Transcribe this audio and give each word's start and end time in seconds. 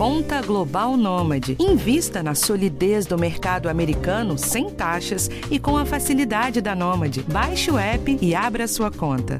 Conta 0.00 0.40
Global 0.40 0.96
Nômade. 0.96 1.58
Invista 1.60 2.22
na 2.22 2.34
solidez 2.34 3.04
do 3.04 3.18
mercado 3.18 3.68
americano 3.68 4.38
sem 4.38 4.70
taxas 4.70 5.28
e 5.50 5.58
com 5.58 5.76
a 5.76 5.84
facilidade 5.84 6.62
da 6.62 6.74
Nômade. 6.74 7.22
Baixe 7.24 7.70
o 7.70 7.78
app 7.78 8.18
e 8.18 8.34
abra 8.34 8.66
sua 8.66 8.90
conta. 8.90 9.38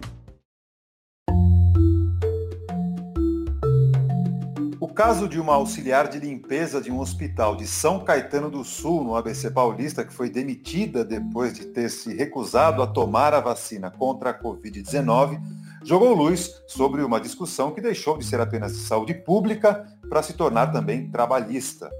O 4.78 4.86
caso 4.86 5.26
de 5.26 5.40
uma 5.40 5.54
auxiliar 5.54 6.08
de 6.08 6.18
limpeza 6.18 6.78
de 6.78 6.92
um 6.92 7.00
hospital 7.00 7.56
de 7.56 7.66
São 7.66 8.04
Caetano 8.04 8.50
do 8.50 8.62
Sul, 8.62 9.02
no 9.02 9.16
ABC 9.16 9.50
Paulista, 9.50 10.04
que 10.04 10.12
foi 10.12 10.28
demitida 10.28 11.02
depois 11.02 11.54
de 11.54 11.64
ter 11.68 11.88
se 11.88 12.14
recusado 12.14 12.82
a 12.82 12.86
tomar 12.86 13.32
a 13.32 13.40
vacina 13.40 13.90
contra 13.90 14.28
a 14.28 14.38
Covid-19, 14.38 15.40
jogou 15.82 16.14
luz 16.14 16.62
sobre 16.66 17.02
uma 17.02 17.20
discussão 17.20 17.72
que 17.72 17.80
deixou 17.80 18.18
de 18.18 18.24
ser 18.24 18.40
apenas 18.40 18.72
de 18.72 18.80
saúde 18.80 19.14
pública 19.14 19.86
para 20.08 20.22
se 20.22 20.34
tornar 20.34 20.72
também 20.72 21.10
trabalhista. 21.10 21.90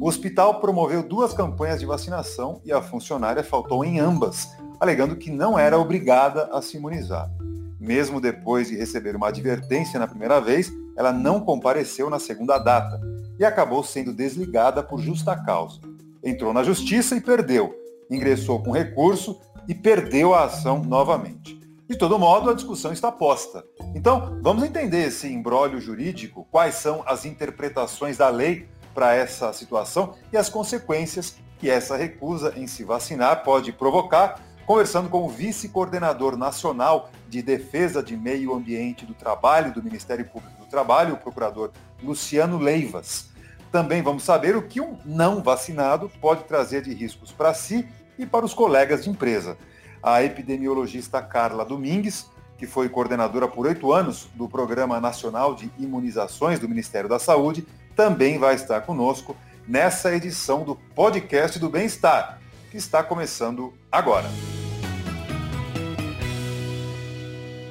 O 0.00 0.08
hospital 0.08 0.60
promoveu 0.60 1.02
duas 1.02 1.32
campanhas 1.32 1.80
de 1.80 1.86
vacinação 1.86 2.60
e 2.64 2.72
a 2.72 2.82
funcionária 2.82 3.44
faltou 3.44 3.84
em 3.84 4.00
ambas, 4.00 4.48
alegando 4.80 5.16
que 5.16 5.30
não 5.30 5.58
era 5.58 5.78
obrigada 5.78 6.48
a 6.52 6.62
se 6.62 6.76
imunizar. 6.76 7.30
Mesmo 7.78 8.20
depois 8.20 8.68
de 8.68 8.76
receber 8.76 9.14
uma 9.16 9.28
advertência 9.28 9.98
na 9.98 10.06
primeira 10.06 10.40
vez, 10.40 10.72
ela 10.96 11.12
não 11.12 11.40
compareceu 11.40 12.08
na 12.08 12.18
segunda 12.18 12.58
data 12.58 13.00
e 13.38 13.44
acabou 13.44 13.82
sendo 13.82 14.12
desligada 14.12 14.82
por 14.82 15.00
justa 15.00 15.36
causa. 15.36 15.80
Entrou 16.22 16.52
na 16.52 16.62
justiça 16.62 17.16
e 17.16 17.20
perdeu. 17.20 17.74
Ingressou 18.10 18.62
com 18.62 18.70
recurso 18.70 19.40
e 19.66 19.74
perdeu 19.74 20.34
a 20.34 20.44
ação 20.44 20.82
novamente. 20.82 21.61
De 21.92 21.98
todo 21.98 22.18
modo, 22.18 22.48
a 22.48 22.54
discussão 22.54 22.90
está 22.90 23.12
posta. 23.12 23.66
Então, 23.94 24.38
vamos 24.40 24.64
entender 24.64 25.08
esse 25.08 25.30
embrólio 25.30 25.78
jurídico, 25.78 26.48
quais 26.50 26.76
são 26.76 27.04
as 27.06 27.26
interpretações 27.26 28.16
da 28.16 28.30
lei 28.30 28.66
para 28.94 29.14
essa 29.14 29.52
situação 29.52 30.14
e 30.32 30.38
as 30.38 30.48
consequências 30.48 31.36
que 31.58 31.68
essa 31.68 31.94
recusa 31.94 32.54
em 32.56 32.66
se 32.66 32.82
vacinar 32.82 33.44
pode 33.44 33.72
provocar, 33.72 34.40
conversando 34.64 35.10
com 35.10 35.22
o 35.22 35.28
vice-coordenador 35.28 36.34
nacional 36.34 37.10
de 37.28 37.42
defesa 37.42 38.02
de 38.02 38.16
meio 38.16 38.54
ambiente 38.54 39.04
do 39.04 39.12
trabalho 39.12 39.70
do 39.70 39.82
Ministério 39.82 40.24
Público 40.24 40.62
do 40.62 40.66
Trabalho, 40.66 41.12
o 41.12 41.18
procurador 41.18 41.72
Luciano 42.02 42.56
Leivas. 42.56 43.28
Também 43.70 44.00
vamos 44.00 44.22
saber 44.22 44.56
o 44.56 44.62
que 44.62 44.80
um 44.80 44.96
não 45.04 45.42
vacinado 45.42 46.10
pode 46.22 46.44
trazer 46.44 46.80
de 46.80 46.94
riscos 46.94 47.32
para 47.32 47.52
si 47.52 47.86
e 48.18 48.24
para 48.24 48.46
os 48.46 48.54
colegas 48.54 49.04
de 49.04 49.10
empresa 49.10 49.58
a 50.02 50.22
epidemiologista 50.22 51.22
Carla 51.22 51.64
Domingues, 51.64 52.26
que 52.58 52.66
foi 52.66 52.88
coordenadora 52.88 53.46
por 53.46 53.66
oito 53.66 53.92
anos 53.92 54.28
do 54.34 54.48
Programa 54.48 55.00
Nacional 55.00 55.54
de 55.54 55.70
Imunizações 55.78 56.58
do 56.58 56.68
Ministério 56.68 57.08
da 57.08 57.18
Saúde, 57.18 57.66
também 57.94 58.38
vai 58.38 58.54
estar 58.54 58.80
conosco 58.82 59.36
nessa 59.66 60.14
edição 60.14 60.64
do 60.64 60.74
Podcast 60.74 61.58
do 61.58 61.68
Bem-Estar, 61.68 62.40
que 62.70 62.76
está 62.76 63.02
começando 63.02 63.72
agora. 63.90 64.28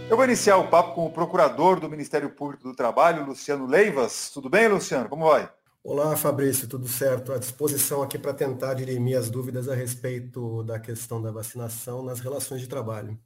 Eu 0.09 0.17
vou 0.17 0.25
iniciar 0.25 0.57
o 0.57 0.67
papo 0.67 0.93
com 0.93 1.05
o 1.05 1.09
procurador 1.09 1.79
do 1.79 1.89
Ministério 1.89 2.29
Público 2.29 2.63
do 2.63 2.75
Trabalho, 2.75 3.25
Luciano 3.25 3.65
Leivas. 3.65 4.29
Tudo 4.33 4.49
bem, 4.49 4.67
Luciano? 4.67 5.07
Como 5.07 5.23
vai? 5.23 5.49
Olá, 5.83 6.15
Fabrício, 6.15 6.67
tudo 6.67 6.87
certo? 6.87 7.33
À 7.33 7.39
disposição 7.39 8.03
aqui 8.03 8.19
para 8.19 8.35
tentar 8.35 8.75
dirimir 8.75 9.17
as 9.17 9.31
dúvidas 9.31 9.67
a 9.67 9.73
respeito 9.73 10.61
da 10.63 10.79
questão 10.79 11.19
da 11.19 11.31
vacinação 11.31 12.03
nas 12.03 12.19
relações 12.19 12.61
de 12.61 12.67
trabalho. 12.67 13.17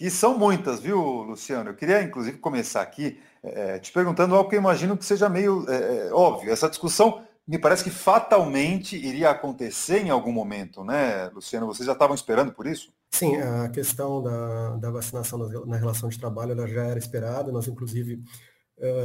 E 0.00 0.10
são 0.10 0.38
muitas, 0.38 0.80
viu, 0.80 0.98
Luciano? 0.98 1.70
Eu 1.70 1.76
queria, 1.76 2.02
inclusive, 2.02 2.38
começar 2.38 2.80
aqui 2.80 3.20
é, 3.42 3.78
te 3.78 3.92
perguntando 3.92 4.34
algo 4.34 4.48
que 4.48 4.56
eu 4.56 4.60
imagino 4.60 4.96
que 4.96 5.04
seja 5.04 5.28
meio 5.28 5.68
é, 5.68 6.10
óbvio. 6.10 6.50
Essa 6.50 6.70
discussão 6.70 7.22
me 7.46 7.58
parece 7.58 7.84
que 7.84 7.90
fatalmente 7.90 8.96
iria 8.96 9.28
acontecer 9.28 9.98
em 9.98 10.08
algum 10.08 10.32
momento, 10.32 10.82
né, 10.82 11.28
Luciano? 11.34 11.66
Vocês 11.66 11.84
já 11.84 11.92
estavam 11.92 12.14
esperando 12.14 12.50
por 12.50 12.66
isso? 12.66 12.90
Sim, 13.10 13.36
a 13.36 13.68
questão 13.68 14.22
da, 14.22 14.76
da 14.76 14.90
vacinação 14.90 15.38
na, 15.38 15.66
na 15.66 15.76
relação 15.76 16.08
de 16.08 16.18
trabalho 16.18 16.52
ela 16.52 16.66
já 16.66 16.84
era 16.84 16.98
esperada. 16.98 17.52
Nós, 17.52 17.68
inclusive, 17.68 18.22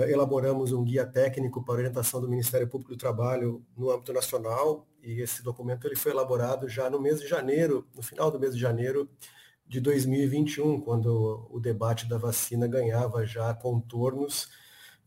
elaboramos 0.07 0.71
um 0.71 0.83
guia 0.83 1.05
técnico 1.05 1.63
para 1.63 1.75
orientação 1.75 2.21
do 2.21 2.29
Ministério 2.29 2.67
Público 2.67 2.93
do 2.93 2.97
Trabalho 2.97 3.65
no 3.75 3.91
âmbito 3.91 4.13
nacional 4.13 4.87
e 5.03 5.21
esse 5.21 5.43
documento 5.43 5.85
ele 5.85 5.95
foi 5.95 6.11
elaborado 6.11 6.67
já 6.67 6.89
no 6.89 6.99
mês 6.99 7.19
de 7.19 7.27
janeiro, 7.27 7.85
no 7.95 8.01
final 8.01 8.31
do 8.31 8.39
mês 8.39 8.55
de 8.55 8.61
janeiro 8.61 9.09
de 9.67 9.79
2021, 9.79 10.81
quando 10.81 11.47
o 11.49 11.59
debate 11.59 12.07
da 12.07 12.17
vacina 12.17 12.67
ganhava 12.67 13.25
já 13.25 13.53
contornos 13.53 14.45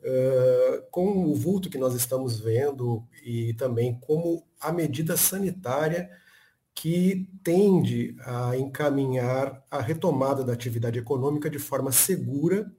uh, 0.00 0.82
com 0.90 1.24
o 1.24 1.34
vulto 1.34 1.70
que 1.70 1.78
nós 1.78 1.94
estamos 1.94 2.38
vendo 2.38 3.04
e 3.24 3.54
também 3.54 3.98
como 4.00 4.46
a 4.60 4.72
medida 4.72 5.16
sanitária 5.16 6.10
que 6.74 7.28
tende 7.42 8.16
a 8.20 8.56
encaminhar 8.56 9.64
a 9.68 9.80
retomada 9.80 10.44
da 10.44 10.52
atividade 10.52 10.98
econômica 10.98 11.50
de 11.50 11.58
forma 11.58 11.90
segura 11.90 12.72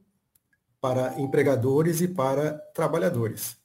para 0.82 1.20
empregadores 1.20 2.02
e 2.02 2.08
para 2.08 2.54
trabalhadores. 2.74 3.58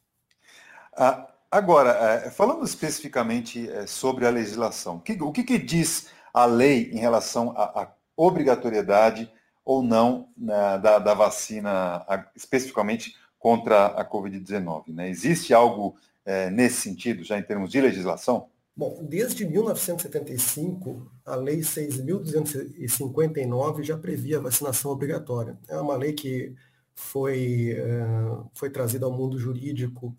Ah, 0.96 1.28
agora, 1.50 1.90
é, 1.90 2.30
falando 2.30 2.64
especificamente 2.64 3.68
é, 3.70 3.86
sobre 3.86 4.26
a 4.26 4.30
legislação, 4.30 4.96
o 4.96 5.32
que, 5.32 5.44
que 5.44 5.58
diz 5.58 6.08
a 6.32 6.44
lei 6.44 6.90
em 6.92 6.98
relação 6.98 7.52
à, 7.56 7.92
obrigatoriedade 8.16 9.30
ou 9.64 9.82
não 9.82 10.28
né, 10.36 10.78
da, 10.78 10.98
da, 10.98 11.14
vacina, 11.14 12.04
especificamente 12.36 13.16
contra 13.38 13.86
a 13.86 14.08
Covid-19? 14.08 14.84
Né? 14.88 15.08
Existe 15.08 15.52
algo 15.52 15.96
é, 16.24 16.48
nesse 16.50 16.82
sentido, 16.82 17.24
já 17.24 17.38
em 17.38 17.42
termos 17.42 17.70
de 17.70 17.80
legislação? 17.80 18.48
Bom, 18.76 18.98
desde 19.02 19.46
1975, 19.46 21.08
a 21.24 21.36
Lei 21.36 21.60
6.259 21.60 23.84
já 23.84 23.96
previa 23.96 24.38
a 24.38 24.42
vacinação 24.42 24.90
obrigatória. 24.90 25.56
É 25.68 25.78
uma 25.78 25.96
lei 25.96 26.12
que 26.12 26.52
foi, 26.94 27.72
eh, 27.76 28.38
foi 28.54 28.70
trazida 28.70 29.04
ao 29.06 29.12
mundo 29.12 29.38
jurídico 29.38 30.16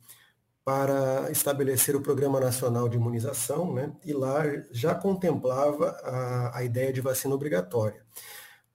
para 0.64 1.30
estabelecer 1.32 1.96
o 1.96 2.02
Programa 2.02 2.40
Nacional 2.40 2.90
de 2.90 2.98
Imunização, 2.98 3.74
né? 3.74 3.94
e 4.04 4.14
lá 4.14 4.44
já 4.72 4.96
contemplava 4.96 5.90
a, 6.04 6.58
a 6.58 6.64
ideia 6.64 6.92
de 6.92 7.02
vacina 7.02 7.36
obrigatória. 7.36 8.04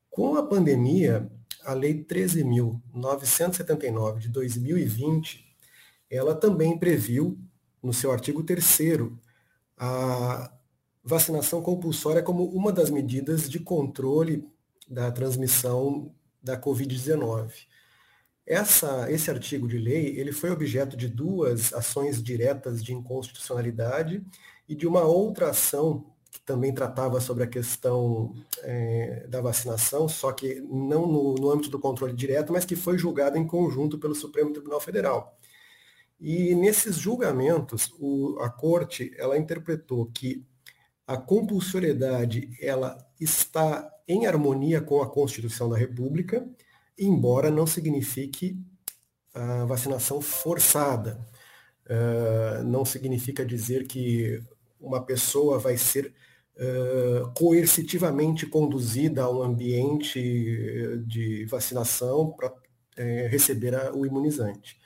Com 0.09 0.37
a 0.37 0.47
pandemia, 0.47 1.28
a 1.65 1.75
Lei 1.75 2.05
13.979 2.05 4.19
de 4.19 4.28
2020, 4.28 5.44
ela 6.09 6.33
também 6.34 6.78
previu, 6.78 7.37
no 7.83 7.93
seu 7.93 8.12
artigo 8.12 8.44
3 8.44 8.78
a 9.77 10.53
vacinação 11.03 11.62
compulsória 11.62 12.22
como 12.22 12.44
uma 12.44 12.72
das 12.72 12.91
medidas 12.91 13.49
de 13.49 13.59
controle 13.59 14.47
da 14.89 15.10
transmissão 15.10 16.15
da 16.43 16.60
Covid-19. 16.60 17.71
Essa, 18.50 19.06
esse 19.09 19.31
artigo 19.31 19.69
de 19.69 19.78
lei 19.78 20.19
ele 20.19 20.33
foi 20.33 20.50
objeto 20.50 20.97
de 20.97 21.06
duas 21.06 21.72
ações 21.72 22.21
diretas 22.21 22.83
de 22.83 22.93
inconstitucionalidade 22.93 24.27
e 24.69 24.75
de 24.75 24.88
uma 24.88 25.05
outra 25.05 25.50
ação 25.50 26.05
que 26.33 26.41
também 26.41 26.75
tratava 26.75 27.21
sobre 27.21 27.44
a 27.44 27.47
questão 27.47 28.34
é, 28.62 29.25
da 29.28 29.41
vacinação, 29.41 30.09
só 30.09 30.33
que 30.33 30.60
não 30.62 31.06
no, 31.06 31.37
no 31.37 31.49
âmbito 31.49 31.71
do 31.71 31.78
controle 31.78 32.12
direto, 32.12 32.53
mas 32.53 32.65
que 32.65 32.75
foi 32.75 32.99
julgada 32.99 33.39
em 33.39 33.47
conjunto 33.47 34.00
pelo 34.00 34.16
Supremo 34.16 34.53
Tribunal 34.53 34.81
Federal. 34.81 35.39
E 36.19 36.53
nesses 36.56 36.97
julgamentos, 36.97 37.94
o, 38.00 38.37
a 38.41 38.50
corte 38.50 39.12
ela 39.16 39.39
interpretou 39.39 40.06
que 40.06 40.44
a 41.06 41.16
compulsoriedade 41.16 42.50
ela 42.60 42.99
está 43.21 43.89
em 44.09 44.27
harmonia 44.27 44.81
com 44.81 45.00
a 45.00 45.09
Constituição 45.09 45.69
da 45.69 45.77
República 45.77 46.44
embora 47.00 47.50
não 47.50 47.66
signifique 47.66 48.56
a 49.34 49.65
vacinação 49.65 50.21
forçada. 50.21 51.19
Uh, 51.87 52.62
não 52.65 52.84
significa 52.84 53.45
dizer 53.45 53.86
que 53.86 54.41
uma 54.78 55.04
pessoa 55.04 55.59
vai 55.59 55.77
ser 55.77 56.15
uh, 56.57 57.33
coercitivamente 57.34 58.47
conduzida 58.47 59.25
a 59.25 59.30
um 59.30 59.42
ambiente 59.42 60.21
de 61.07 61.45
vacinação 61.47 62.30
para 62.30 62.48
uh, 62.48 62.60
eh, 62.97 63.28
receber 63.28 63.75
a, 63.75 63.92
o 63.92 64.07
imunizante. 64.07 64.78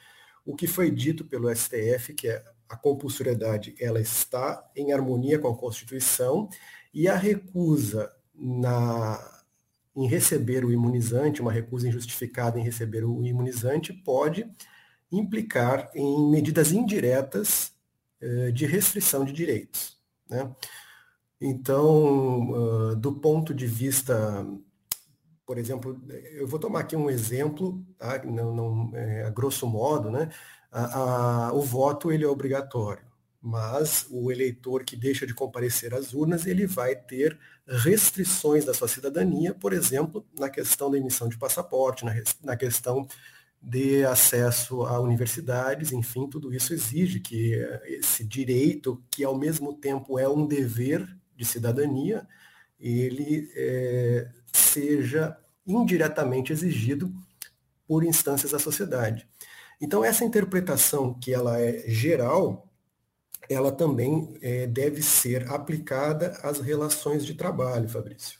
O 0.46 0.54
que 0.54 0.66
foi 0.66 0.90
dito 0.90 1.24
pelo 1.24 1.54
STF, 1.54 2.14
que 2.14 2.28
é 2.28 2.42
a 2.68 2.76
compulsoriedade, 2.76 3.74
ela 3.78 4.00
está 4.00 4.64
em 4.76 4.92
harmonia 4.92 5.38
com 5.38 5.48
a 5.48 5.56
Constituição 5.56 6.48
e 6.92 7.08
a 7.08 7.16
recusa 7.16 8.10
na 8.34 9.33
em 9.96 10.06
receber 10.06 10.64
o 10.64 10.72
imunizante, 10.72 11.40
uma 11.40 11.52
recusa 11.52 11.88
injustificada 11.88 12.58
em 12.58 12.64
receber 12.64 13.04
o 13.04 13.24
imunizante, 13.24 13.92
pode 13.92 14.48
implicar 15.10 15.90
em 15.94 16.30
medidas 16.30 16.72
indiretas 16.72 17.72
eh, 18.20 18.50
de 18.50 18.66
restrição 18.66 19.24
de 19.24 19.32
direitos. 19.32 19.98
Né? 20.28 20.50
Então, 21.40 22.92
uh, 22.92 22.96
do 22.96 23.12
ponto 23.12 23.52
de 23.52 23.66
vista, 23.66 24.46
por 25.44 25.58
exemplo, 25.58 26.00
eu 26.32 26.46
vou 26.46 26.58
tomar 26.58 26.80
aqui 26.80 26.96
um 26.96 27.10
exemplo, 27.10 27.84
tá? 27.98 28.22
não, 28.24 28.54
não, 28.54 28.96
é, 28.96 29.24
a 29.24 29.30
grosso 29.30 29.66
modo, 29.66 30.10
né? 30.10 30.30
a, 30.72 31.48
a, 31.48 31.52
o 31.52 31.60
voto 31.60 32.10
ele 32.10 32.24
é 32.24 32.28
obrigatório, 32.28 33.04
mas 33.46 34.06
o 34.10 34.32
eleitor 34.32 34.84
que 34.84 34.96
deixa 34.96 35.26
de 35.26 35.34
comparecer 35.34 35.92
às 35.92 36.14
urnas, 36.14 36.46
ele 36.46 36.66
vai 36.66 36.96
ter 36.96 37.38
restrições 37.68 38.64
da 38.64 38.72
sua 38.72 38.88
cidadania, 38.88 39.52
por 39.52 39.74
exemplo, 39.74 40.26
na 40.38 40.48
questão 40.48 40.90
da 40.90 40.96
emissão 40.96 41.28
de 41.28 41.36
passaporte, 41.36 42.06
na, 42.06 42.14
na 42.42 42.56
questão 42.56 43.06
de 43.60 44.02
acesso 44.06 44.80
a 44.84 44.98
universidades, 44.98 45.92
enfim, 45.92 46.26
tudo 46.26 46.54
isso 46.54 46.72
exige 46.72 47.20
que 47.20 47.52
esse 47.84 48.24
direito, 48.24 49.02
que 49.10 49.22
ao 49.22 49.36
mesmo 49.36 49.74
tempo 49.74 50.18
é 50.18 50.26
um 50.26 50.46
dever 50.46 51.06
de 51.36 51.44
cidadania, 51.44 52.26
ele 52.80 53.50
é, 53.54 54.26
seja 54.54 55.36
indiretamente 55.66 56.50
exigido 56.50 57.12
por 57.86 58.04
instâncias 58.04 58.52
da 58.52 58.58
sociedade. 58.58 59.28
Então, 59.78 60.02
essa 60.02 60.24
interpretação, 60.24 61.12
que 61.12 61.34
ela 61.34 61.60
é 61.60 61.84
geral, 61.88 62.70
ela 63.48 63.70
também 63.72 64.34
é, 64.42 64.66
deve 64.66 65.02
ser 65.02 65.50
aplicada 65.50 66.38
às 66.42 66.60
relações 66.60 67.24
de 67.24 67.34
trabalho, 67.34 67.88
Fabrício. 67.88 68.38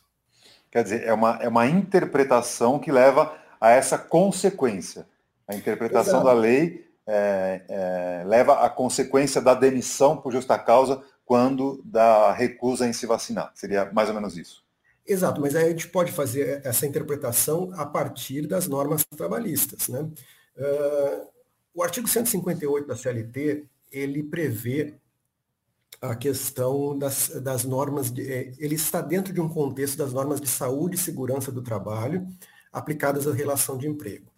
Quer 0.71 0.83
dizer, 0.83 1.05
é 1.05 1.13
uma, 1.13 1.39
é 1.41 1.49
uma 1.49 1.67
interpretação 1.67 2.79
que 2.79 2.91
leva 2.91 3.37
a 3.61 3.71
essa 3.71 3.97
consequência. 3.97 5.07
A 5.47 5.55
interpretação 5.55 6.21
Exato. 6.21 6.25
da 6.25 6.33
lei 6.33 6.85
é, 7.07 7.63
é, 7.69 8.25
leva 8.27 8.65
à 8.65 8.69
consequência 8.69 9.41
da 9.41 9.55
demissão 9.55 10.17
por 10.17 10.33
justa 10.33 10.59
causa 10.59 11.03
quando 11.25 11.81
da 11.85 12.33
recusa 12.33 12.87
em 12.87 12.93
se 12.93 13.07
vacinar. 13.07 13.53
Seria 13.55 13.91
mais 13.93 14.09
ou 14.09 14.15
menos 14.15 14.37
isso. 14.37 14.65
Exato, 15.07 15.41
mas 15.41 15.55
aí 15.55 15.67
a 15.67 15.71
gente 15.71 15.89
pode 15.89 16.13
fazer 16.13 16.63
essa 16.65 16.87
interpretação 16.87 17.71
a 17.75 17.85
partir 17.85 18.47
das 18.47 18.67
normas 18.67 19.05
trabalhistas. 19.05 19.89
Né? 19.89 20.01
Uh, 20.57 21.27
o 21.75 21.83
artigo 21.83 22.09
158 22.09 22.87
da 22.87 22.97
CLT, 22.97 23.65
ele 23.95 24.23
prevê 24.23 24.95
a 26.01 26.15
questão 26.15 26.99
das, 26.99 27.29
das 27.29 27.65
normas, 27.65 28.11
de, 28.11 28.31
é, 28.31 28.53
ele 28.59 28.75
está 28.75 29.01
dentro 29.01 29.33
de 29.33 29.41
um 29.41 29.49
contexto 29.49 29.97
das 29.97 30.13
normas 30.13 30.41
de 30.41 30.49
saúde 30.49 30.97
e 30.97 30.99
segurança 30.99 31.51
do 31.51 31.63
trabalho 31.63 32.27
aplicadas 32.73 33.27
à 33.27 33.33
relação 33.33 33.79
de 33.79 33.87
emprego. 33.87 34.31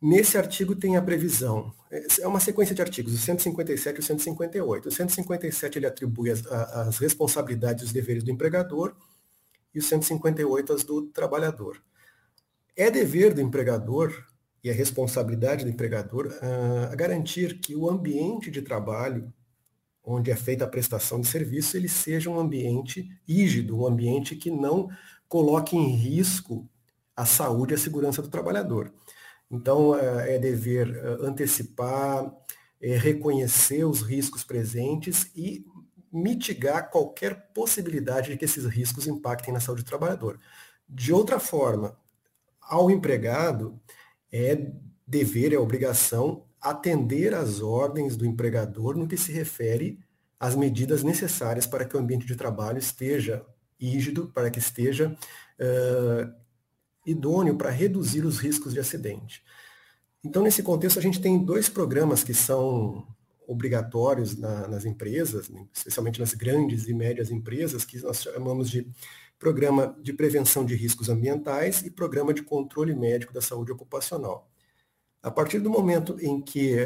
Nesse 0.00 0.38
artigo 0.38 0.76
tem 0.76 0.96
a 0.96 1.02
previsão, 1.02 1.74
é 1.90 2.26
uma 2.26 2.38
sequência 2.38 2.74
de 2.74 2.80
artigos, 2.80 3.12
o 3.14 3.18
157 3.18 3.96
e 3.96 4.00
o 4.00 4.02
158. 4.02 4.88
O 4.88 4.92
157 4.92 5.78
ele 5.78 5.86
atribui 5.86 6.30
as, 6.30 6.46
as 6.46 6.98
responsabilidades 6.98 7.82
e 7.82 7.86
os 7.86 7.92
deveres 7.92 8.22
do 8.22 8.30
empregador 8.30 8.94
e 9.74 9.80
o 9.80 9.82
158 9.82 10.72
as 10.72 10.84
do 10.84 11.06
trabalhador. 11.06 11.82
É 12.76 12.90
dever 12.90 13.34
do 13.34 13.40
empregador 13.40 14.24
e 14.62 14.70
é 14.70 14.72
responsabilidade 14.72 15.64
do 15.64 15.70
empregador 15.70 16.26
uh, 16.26 16.96
garantir 16.96 17.60
que 17.60 17.76
o 17.76 17.88
ambiente 17.88 18.50
de 18.50 18.62
trabalho 18.62 19.32
onde 20.08 20.30
é 20.30 20.36
feita 20.36 20.64
a 20.64 20.68
prestação 20.68 21.20
de 21.20 21.28
serviço, 21.28 21.76
ele 21.76 21.88
seja 21.88 22.30
um 22.30 22.38
ambiente 22.38 23.08
rígido, 23.26 23.78
um 23.78 23.86
ambiente 23.86 24.34
que 24.34 24.50
não 24.50 24.88
coloque 25.28 25.76
em 25.76 25.94
risco 25.94 26.66
a 27.14 27.26
saúde 27.26 27.74
e 27.74 27.76
a 27.76 27.78
segurança 27.78 28.22
do 28.22 28.28
trabalhador. 28.28 28.92
Então, 29.50 29.94
é, 29.94 30.36
é 30.36 30.38
dever 30.38 30.88
é, 30.88 31.26
antecipar, 31.26 32.32
é 32.80 32.96
reconhecer 32.96 33.84
os 33.84 34.00
riscos 34.00 34.42
presentes 34.42 35.30
e 35.36 35.66
mitigar 36.10 36.90
qualquer 36.90 37.52
possibilidade 37.52 38.30
de 38.30 38.38
que 38.38 38.46
esses 38.46 38.64
riscos 38.64 39.06
impactem 39.06 39.52
na 39.52 39.60
saúde 39.60 39.82
do 39.82 39.88
trabalhador. 39.88 40.40
De 40.88 41.12
outra 41.12 41.38
forma, 41.38 41.98
ao 42.62 42.90
empregado 42.90 43.78
é 44.32 44.70
dever, 45.06 45.52
é 45.52 45.58
obrigação 45.58 46.44
atender 46.60 47.34
às 47.34 47.60
ordens 47.60 48.16
do 48.16 48.26
empregador 48.26 48.96
no 48.96 49.06
que 49.06 49.16
se 49.16 49.32
refere 49.32 49.98
às 50.38 50.54
medidas 50.54 51.02
necessárias 51.02 51.66
para 51.66 51.84
que 51.84 51.96
o 51.96 52.00
ambiente 52.00 52.26
de 52.26 52.36
trabalho 52.36 52.78
esteja 52.78 53.44
rígido, 53.80 54.28
para 54.28 54.50
que 54.50 54.58
esteja 54.58 55.16
uh, 55.60 56.32
idôneo 57.06 57.56
para 57.56 57.70
reduzir 57.70 58.24
os 58.24 58.38
riscos 58.38 58.72
de 58.72 58.80
acidente. 58.80 59.42
Então, 60.22 60.42
nesse 60.42 60.62
contexto, 60.62 60.98
a 60.98 61.02
gente 61.02 61.20
tem 61.20 61.44
dois 61.44 61.68
programas 61.68 62.24
que 62.24 62.34
são 62.34 63.06
obrigatórios 63.48 64.36
na, 64.36 64.68
nas 64.68 64.84
empresas, 64.84 65.50
especialmente 65.72 66.20
nas 66.20 66.34
grandes 66.34 66.86
e 66.86 66.92
médias 66.92 67.30
empresas, 67.30 67.82
que 67.82 67.98
nós 68.02 68.22
chamamos 68.22 68.68
de 68.68 68.86
Programa 69.38 69.96
de 70.02 70.12
Prevenção 70.12 70.66
de 70.66 70.74
Riscos 70.74 71.08
Ambientais 71.08 71.82
e 71.82 71.90
Programa 71.90 72.34
de 72.34 72.42
Controle 72.42 72.94
Médico 72.94 73.32
da 73.32 73.40
Saúde 73.40 73.72
Ocupacional. 73.72 74.50
A 75.22 75.30
partir 75.30 75.60
do 75.60 75.70
momento 75.70 76.18
em 76.20 76.42
que 76.42 76.76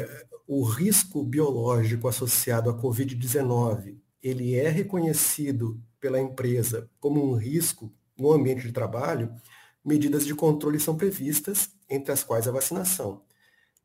o 0.47 0.63
risco 0.63 1.21
biológico 1.21 2.07
associado 2.07 2.69
à 2.69 2.73
Covid-19 2.73 3.97
ele 4.21 4.55
é 4.55 4.69
reconhecido 4.69 5.77
pela 5.99 6.19
empresa 6.19 6.89
como 6.97 7.21
um 7.21 7.35
risco 7.35 7.91
no 8.17 8.31
ambiente 8.31 8.65
de 8.65 8.71
trabalho, 8.71 9.33
medidas 9.83 10.25
de 10.25 10.33
controle 10.33 10.79
são 10.79 10.95
previstas, 10.95 11.69
entre 11.89 12.13
as 12.13 12.23
quais 12.23 12.47
a 12.47 12.51
vacinação. 12.51 13.21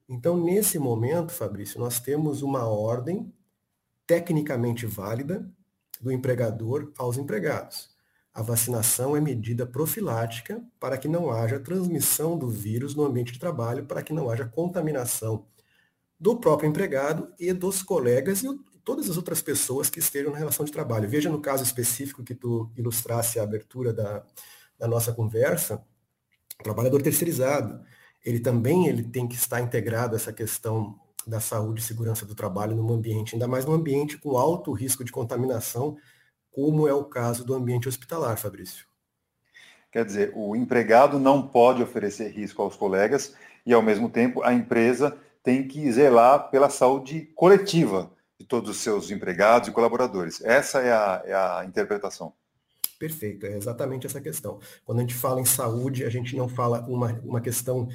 Então, 0.08 0.42
nesse 0.42 0.78
momento, 0.78 1.32
Fabrício, 1.32 1.78
nós 1.78 2.00
temos 2.00 2.40
uma 2.40 2.66
ordem 2.66 3.32
tecnicamente 4.06 4.86
válida 4.86 5.46
do 6.00 6.10
empregador 6.10 6.92
aos 6.96 7.18
empregados. 7.18 7.90
A 8.32 8.40
vacinação 8.40 9.16
é 9.16 9.20
medida 9.20 9.66
profilática 9.66 10.64
para 10.80 10.96
que 10.96 11.08
não 11.08 11.30
haja 11.30 11.60
transmissão 11.60 12.38
do 12.38 12.48
vírus 12.48 12.94
no 12.94 13.04
ambiente 13.04 13.32
de 13.32 13.38
trabalho, 13.38 13.84
para 13.84 14.02
que 14.02 14.12
não 14.12 14.30
haja 14.30 14.46
contaminação 14.46 15.46
do 16.18 16.38
próprio 16.38 16.68
empregado 16.68 17.32
e 17.38 17.52
dos 17.52 17.82
colegas 17.82 18.42
e 18.42 18.48
todas 18.84 19.10
as 19.10 19.16
outras 19.16 19.42
pessoas 19.42 19.90
que 19.90 19.98
estejam 19.98 20.32
na 20.32 20.38
relação 20.38 20.64
de 20.64 20.72
trabalho. 20.72 21.08
Veja 21.08 21.28
no 21.28 21.40
caso 21.40 21.62
específico 21.62 22.24
que 22.24 22.34
tu 22.34 22.70
ilustrasse 22.76 23.38
a 23.38 23.42
abertura 23.42 23.92
da, 23.92 24.24
da 24.78 24.88
nossa 24.88 25.12
conversa, 25.12 25.84
o 26.58 26.62
trabalhador 26.62 27.02
terceirizado, 27.02 27.84
ele 28.28 28.40
também 28.40 28.86
ele 28.86 29.02
tem 29.02 29.26
que 29.26 29.34
estar 29.34 29.58
integrado 29.62 30.14
a 30.14 30.16
essa 30.16 30.32
questão 30.32 31.00
da 31.26 31.40
saúde 31.40 31.80
e 31.80 31.84
segurança 31.84 32.26
do 32.26 32.34
trabalho 32.34 32.76
no 32.76 32.92
ambiente, 32.92 33.34
ainda 33.34 33.48
mais 33.48 33.64
num 33.64 33.72
ambiente 33.72 34.18
com 34.18 34.36
alto 34.36 34.70
risco 34.72 35.02
de 35.02 35.10
contaminação, 35.10 35.96
como 36.50 36.86
é 36.86 36.92
o 36.92 37.04
caso 37.04 37.42
do 37.42 37.54
ambiente 37.54 37.88
hospitalar, 37.88 38.36
Fabrício. 38.36 38.86
Quer 39.90 40.04
dizer, 40.04 40.32
o 40.34 40.54
empregado 40.54 41.18
não 41.18 41.48
pode 41.48 41.82
oferecer 41.82 42.28
risco 42.28 42.60
aos 42.60 42.76
colegas 42.76 43.34
e, 43.64 43.72
ao 43.72 43.80
mesmo 43.80 44.10
tempo, 44.10 44.42
a 44.42 44.52
empresa 44.52 45.16
tem 45.42 45.66
que 45.66 45.90
zelar 45.90 46.50
pela 46.50 46.68
saúde 46.68 47.30
coletiva 47.34 48.10
de 48.38 48.44
todos 48.44 48.68
os 48.68 48.76
seus 48.76 49.10
empregados 49.10 49.68
e 49.68 49.72
colaboradores. 49.72 50.44
Essa 50.44 50.80
é 50.80 50.92
a, 50.92 51.22
é 51.24 51.34
a 51.34 51.64
interpretação. 51.66 52.34
Perfeito, 52.98 53.46
é 53.46 53.56
exatamente 53.56 54.06
essa 54.06 54.20
questão. 54.20 54.58
Quando 54.84 54.98
a 54.98 55.02
gente 55.02 55.14
fala 55.14 55.40
em 55.40 55.44
saúde, 55.44 56.04
a 56.04 56.10
gente 56.10 56.36
não 56.36 56.48
fala 56.48 56.80
uma, 56.88 57.12
uma 57.24 57.40
questão 57.40 57.88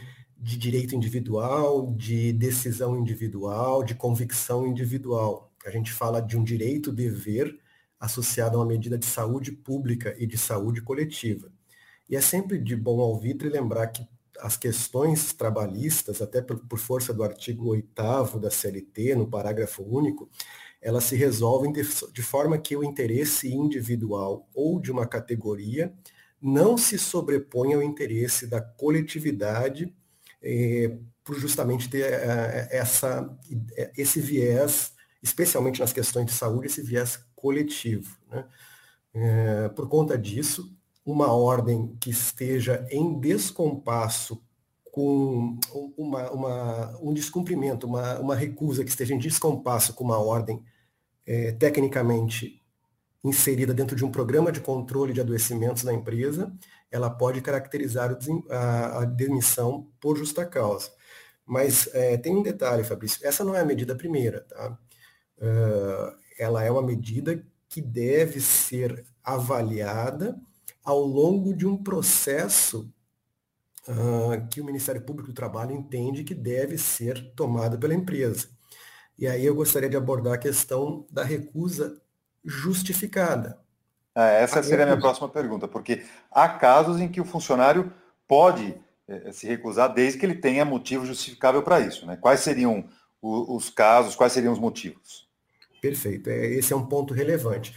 de 0.44 0.58
direito 0.58 0.94
individual, 0.94 1.94
de 1.96 2.34
decisão 2.34 2.98
individual, 3.00 3.82
de 3.82 3.96
convicção 3.96 4.68
individual. 4.68 5.50
A 5.66 5.70
gente 5.70 5.94
fala 5.94 6.22
de 6.22 6.38
um 6.38 6.44
direito-dever 6.44 7.58
associado 7.98 8.58
a 8.58 8.60
uma 8.60 8.66
medida 8.66 8.98
de 8.98 9.06
saúde 9.06 9.54
pública 9.54 10.14
e 10.20 10.28
de 10.28 10.38
saúde 10.38 10.82
coletiva. 10.82 11.50
E 12.10 12.18
é 12.18 12.20
sempre 12.20 12.58
de 12.58 12.76
bom 12.76 13.00
alvitre 13.00 13.48
lembrar 13.48 13.88
que 13.88 14.06
as 14.38 14.58
questões 14.58 15.32
trabalhistas, 15.32 16.22
até 16.22 16.42
por, 16.42 16.78
força 16.78 17.14
do 17.14 17.24
artigo 17.24 17.70
8 17.70 18.38
da 18.38 18.52
CLT, 18.52 19.16
no 19.16 19.30
parágrafo 19.30 19.82
único, 19.82 20.30
elas 20.82 21.06
se 21.06 21.16
resolvem 21.16 21.72
de, 21.72 21.84
de, 22.12 22.22
forma 22.22 22.58
que 22.58 22.76
o 22.76 22.84
interesse 22.84 23.50
individual 23.50 24.50
ou 24.54 24.82
de 24.82 24.92
uma 24.92 25.08
categoria 25.08 25.94
não 26.42 26.78
se 26.78 27.00
sobrepõe 27.00 27.74
ao 27.74 27.82
interesse 27.82 28.46
da 28.46 28.60
coletividade, 28.60 29.96
eh, 30.44 30.98
por 31.24 31.40
justamente 31.40 31.90
ter 31.90 32.04
eh, 32.04 32.68
essa, 32.72 33.30
esse 33.98 34.20
viés, 34.20 34.94
especialmente 35.22 35.80
nas 35.80 35.94
questões 35.94 36.26
de 36.26 36.34
saúde, 36.34 36.68
esse 36.68 36.82
viés 36.82 37.26
coletivo. 37.36 38.18
Né? 38.30 38.46
É, 39.14 39.70
por 39.70 39.88
conta 39.88 40.18
disso, 40.18 40.76
uma 41.06 41.32
ordem 41.32 41.96
que 42.00 42.10
esteja 42.10 42.86
em 42.90 43.20
descompasso 43.20 44.44
com 44.92 45.58
uma, 45.98 46.32
uma, 46.32 47.00
um 47.02 47.14
descumprimento, 47.14 47.88
uma, 47.88 48.20
uma 48.20 48.36
recusa 48.36 48.84
que 48.84 48.90
esteja 48.90 49.14
em 49.14 49.18
descompasso 49.18 49.94
com 49.94 50.04
uma 50.04 50.20
ordem 50.20 50.64
é, 51.26 51.52
tecnicamente 51.54 52.63
inserida 53.24 53.74
dentro 53.74 53.96
de 53.96 54.04
um 54.04 54.12
programa 54.12 54.52
de 54.52 54.60
controle 54.60 55.14
de 55.14 55.22
adoecimentos 55.22 55.84
na 55.84 55.94
empresa, 55.94 56.54
ela 56.92 57.10
pode 57.10 57.42
caracterizar 57.42 58.18
a, 58.50 59.06
demissão 59.06 59.90
por 60.00 60.18
justa 60.18 60.46
causa. 60.46 60.92
Mas 61.46 61.88
é, 61.94 62.18
tem 62.18 62.36
um 62.36 62.44
detalhe, 62.44 62.84
Fabrício, 62.84 63.26
essa 63.26 63.44
não 63.44 63.56
é 63.56 63.62
a 63.62 63.66
medida 63.66 63.96
primeira, 63.96 64.42
tá? 64.42 64.78
Uh, 65.38 66.16
ela 66.38 66.64
é 66.64 66.72
uma 66.72 66.82
medida 66.82 67.46
que 67.68 67.82
deve 67.82 68.40
ser 68.40 69.06
avaliada 69.24 70.40
ao 70.84 71.00
longo 71.02 71.54
de 71.54 71.66
um 71.66 71.82
processo 71.82 72.94
uh, 73.88 74.48
que 74.50 74.62
o 74.62 74.66
Ministério 74.66 75.02
Público 75.02 75.30
do 75.30 75.36
Trabalho 75.36 75.74
entende 75.74 76.24
que 76.24 76.36
deve 76.36 76.78
ser 76.78 77.34
tomada 77.36 77.78
pela 77.78 77.94
empresa. 77.94 78.50
E 79.18 79.28
aí 79.28 79.46
eu 79.46 79.56
gostaria 79.56 79.90
de 79.90 79.98
abordar 79.98 80.34
a 80.34 80.38
questão 80.38 81.06
da 81.10 81.24
recusa 81.24 82.02
justificada. 82.44 83.60
É, 84.16 84.44
essa 84.44 84.62
seria 84.62 84.84
a 84.84 84.88
minha 84.88 85.00
próxima 85.00 85.28
pergunta, 85.28 85.68
porque 85.68 86.06
há 86.32 86.48
casos 86.48 87.00
em 87.00 87.08
que 87.08 87.20
o 87.20 87.26
funcionário 87.26 87.92
pode 88.28 88.76
é, 89.08 89.32
se 89.32 89.48
recusar 89.48 89.94
desde 89.94 90.20
que 90.20 90.26
ele 90.26 90.36
tenha 90.36 90.64
motivo 90.64 91.06
justificável 91.06 91.64
para 91.64 91.80
isso. 91.80 92.06
Né? 92.06 92.16
Quais 92.16 92.42
seriam 92.42 92.86
os 93.22 93.70
casos, 93.70 94.16
quais 94.16 94.34
seriam 94.34 94.54
os 94.54 94.60
motivos? 94.60 95.28
Perfeito, 95.82 96.30
é, 96.30 96.46
esse 96.46 96.74
é 96.74 96.76
um 96.76 96.86
ponto 96.86 97.14
relevante. 97.14 97.76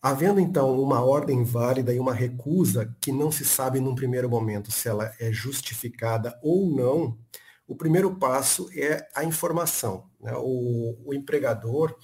Havendo 0.00 0.38
então 0.38 0.80
uma 0.80 1.04
ordem 1.04 1.42
válida 1.42 1.92
e 1.92 1.98
uma 1.98 2.14
recusa 2.14 2.94
que 3.00 3.10
não 3.10 3.32
se 3.32 3.44
sabe 3.44 3.80
num 3.80 3.96
primeiro 3.96 4.28
momento 4.28 4.70
se 4.70 4.88
ela 4.88 5.12
é 5.18 5.32
justificada 5.32 6.38
ou 6.42 6.68
não, 6.68 7.18
o 7.66 7.74
primeiro 7.74 8.14
passo 8.14 8.70
é 8.74 9.08
a 9.14 9.24
informação. 9.24 10.08
Né? 10.20 10.32
O, 10.36 10.96
o, 11.04 11.14
empregador 11.14 11.96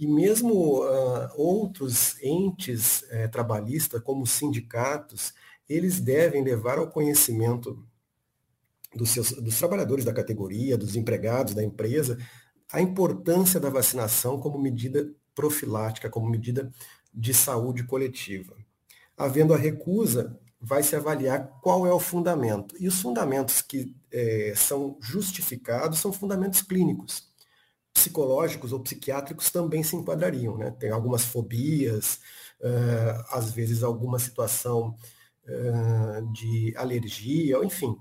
e 0.00 0.06
mesmo 0.06 0.82
uh, 0.82 1.28
outros 1.36 2.16
entes 2.22 3.02
uh, 3.02 3.30
trabalhistas, 3.30 4.02
como 4.02 4.26
sindicatos, 4.26 5.34
eles 5.68 6.00
devem 6.00 6.42
levar 6.42 6.78
ao 6.78 6.90
conhecimento 6.90 7.86
dos, 8.96 9.10
seus, 9.10 9.32
dos 9.32 9.58
trabalhadores 9.58 10.02
da 10.02 10.14
categoria, 10.14 10.78
dos 10.78 10.96
empregados 10.96 11.52
da 11.52 11.62
empresa, 11.62 12.16
a 12.72 12.80
importância 12.80 13.60
da 13.60 13.68
vacinação 13.68 14.40
como 14.40 14.58
medida 14.58 15.12
profilática, 15.34 16.08
como 16.08 16.30
medida 16.30 16.72
de 17.12 17.34
saúde 17.34 17.84
coletiva. 17.84 18.56
Havendo 19.18 19.52
a 19.52 19.58
recusa, 19.58 20.40
vai 20.58 20.82
se 20.82 20.96
avaliar 20.96 21.60
qual 21.60 21.86
é 21.86 21.92
o 21.92 22.00
fundamento. 22.00 22.74
E 22.80 22.88
os 22.88 23.02
fundamentos 23.02 23.60
que 23.60 23.94
é, 24.10 24.54
são 24.56 24.96
justificados 24.98 25.98
são 25.98 26.10
fundamentos 26.10 26.62
clínicos. 26.62 27.29
Psicológicos 27.92 28.72
ou 28.72 28.80
psiquiátricos 28.80 29.50
também 29.50 29.82
se 29.82 29.96
enquadrariam. 29.96 30.56
Né? 30.56 30.70
Tem 30.72 30.90
algumas 30.90 31.24
fobias, 31.24 32.20
uh, 32.60 33.24
às 33.30 33.52
vezes 33.52 33.82
alguma 33.82 34.18
situação 34.18 34.96
uh, 35.44 36.32
de 36.32 36.74
alergia, 36.76 37.58
enfim. 37.64 37.96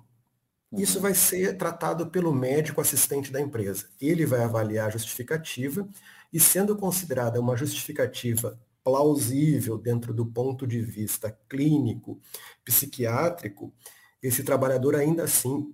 Isso 0.71 0.97
uhum. 0.97 1.01
vai 1.01 1.13
ser 1.15 1.57
tratado 1.57 2.07
pelo 2.07 2.31
médico 2.31 2.79
assistente 2.79 3.31
da 3.31 3.41
empresa. 3.41 3.89
Ele 3.99 4.25
vai 4.25 4.43
avaliar 4.43 4.87
a 4.87 4.91
justificativa 4.91 5.87
e, 6.31 6.39
sendo 6.39 6.75
considerada 6.75 7.39
uma 7.39 7.57
justificativa 7.57 8.59
plausível 8.83 9.77
dentro 9.77 10.13
do 10.13 10.25
ponto 10.25 10.65
de 10.65 10.81
vista 10.81 11.35
clínico, 11.47 12.19
psiquiátrico, 12.63 13.73
esse 14.21 14.43
trabalhador 14.43 14.95
ainda 14.95 15.23
assim 15.23 15.73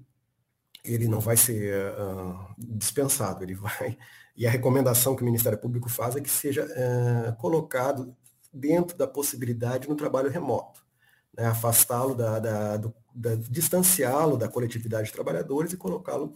ele 0.85 1.07
não 1.07 1.19
vai 1.19 1.37
ser 1.37 1.91
uh, 1.93 2.55
dispensado, 2.57 3.43
ele 3.43 3.55
vai. 3.55 3.97
E 4.37 4.45
a 4.45 4.51
recomendação 4.51 5.15
que 5.15 5.21
o 5.21 5.25
Ministério 5.25 5.57
Público 5.57 5.87
faz 5.87 6.17
é 6.17 6.19
que 6.19 6.29
seja 6.29 6.65
uh, 6.65 7.33
colocado 7.37 8.13
dentro 8.51 8.97
da 8.97 9.07
possibilidade 9.07 9.87
no 9.87 9.95
trabalho 9.95 10.29
remoto, 10.29 10.85
né? 11.33 11.45
afastá-lo 11.45 12.13
da, 12.13 12.37
da, 12.37 12.77
da 13.15 13.35
distanciá-lo 13.35 14.35
da 14.35 14.49
coletividade 14.49 15.07
de 15.07 15.13
trabalhadores 15.13 15.71
e 15.71 15.77
colocá-lo 15.77 16.35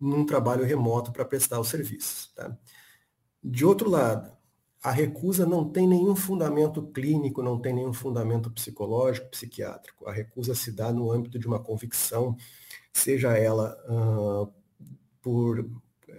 num 0.00 0.24
trabalho 0.24 0.64
remoto 0.64 1.12
para 1.12 1.26
prestar 1.26 1.60
os 1.60 1.68
serviços. 1.68 2.32
Tá? 2.34 2.56
De 3.44 3.66
outro 3.66 3.90
lado, 3.90 4.34
a 4.82 4.90
recusa 4.90 5.44
não 5.44 5.68
tem 5.68 5.86
nenhum 5.86 6.14
fundamento 6.14 6.82
clínico, 6.82 7.42
não 7.42 7.58
tem 7.58 7.72
nenhum 7.72 7.92
fundamento 7.92 8.50
psicológico, 8.50 9.28
psiquiátrico. 9.30 10.08
A 10.08 10.12
recusa 10.12 10.54
se 10.54 10.70
dá 10.70 10.92
no 10.92 11.10
âmbito 11.10 11.38
de 11.38 11.46
uma 11.46 11.58
convicção, 11.58 12.36
seja 12.98 13.36
ela 13.36 13.76
uh, 13.88 14.52
por 15.20 15.68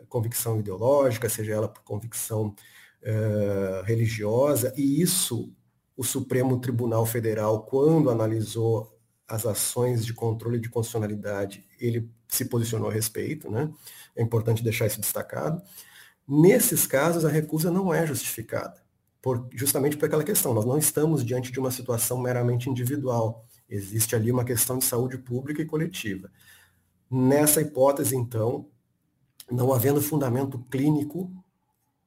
convicção 0.08 0.60
ideológica, 0.60 1.30
seja 1.30 1.54
ela 1.54 1.68
por 1.68 1.84
convicção 1.84 2.56
uh, 3.02 3.84
religiosa, 3.84 4.74
e 4.78 5.02
isso 5.02 5.54
o 5.96 6.04
Supremo 6.04 6.60
Tribunal 6.60 7.06
Federal, 7.06 7.64
quando 7.64 8.12
analisou 8.12 8.96
as 9.28 9.46
ações 9.46 10.06
de 10.06 10.14
controle 10.14 10.60
de 10.60 10.70
constitucionalidade, 10.70 11.66
ele 11.80 12.10
se 12.28 12.46
posicionou 12.46 12.90
a 12.90 12.94
respeito, 12.94 13.50
né? 13.50 13.70
É 14.16 14.22
importante 14.22 14.64
deixar 14.64 14.86
isso 14.86 15.02
destacado. 15.02 15.62
Nesses 16.28 16.86
casos, 16.86 17.26
a 17.26 17.30
recusa 17.30 17.72
não 17.72 17.94
é 17.94 18.06
justificada, 18.06 18.82
por, 19.22 19.48
justamente 19.54 19.98
por 19.98 20.06
aquela 20.06 20.24
questão. 20.24 20.54
Nós 20.54 20.66
não 20.66 20.78
estamos 20.78 21.26
diante 21.26 21.52
de 21.52 21.60
uma 21.60 21.72
situação 21.72 22.22
meramente 22.22 22.70
individual. 22.70 23.46
Existe 23.68 24.16
ali 24.16 24.32
uma 24.32 24.46
questão 24.46 24.78
de 24.78 24.86
saúde 24.86 25.18
pública 25.18 25.62
e 25.62 25.66
coletiva. 25.66 26.30
Nessa 27.10 27.62
hipótese, 27.62 28.16
então, 28.16 28.70
não 29.50 29.74
havendo 29.74 30.02
fundamento 30.02 30.60
clínico, 30.70 31.32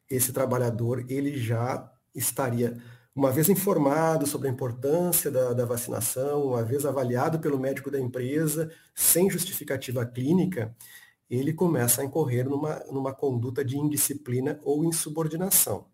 esse 0.08 0.32
trabalhador 0.32 1.04
ele 1.08 1.38
já 1.38 1.90
estaria, 2.14 2.76
uma 3.14 3.30
vez 3.30 3.48
informado 3.48 4.26
sobre 4.26 4.48
a 4.48 4.50
importância 4.50 5.30
da, 5.30 5.52
da 5.52 5.64
vacinação, 5.64 6.44
uma 6.48 6.62
vez 6.62 6.84
avaliado 6.84 7.38
pelo 7.38 7.58
médico 7.58 7.90
da 7.90 7.98
empresa, 7.98 8.70
sem 8.94 9.30
justificativa 9.30 10.04
clínica, 10.04 10.74
ele 11.30 11.52
começa 11.52 12.02
a 12.02 12.04
incorrer 12.04 12.48
numa, 12.48 12.84
numa 12.90 13.14
conduta 13.14 13.64
de 13.64 13.78
indisciplina 13.78 14.58
ou 14.64 14.84
insubordinação. 14.84 15.86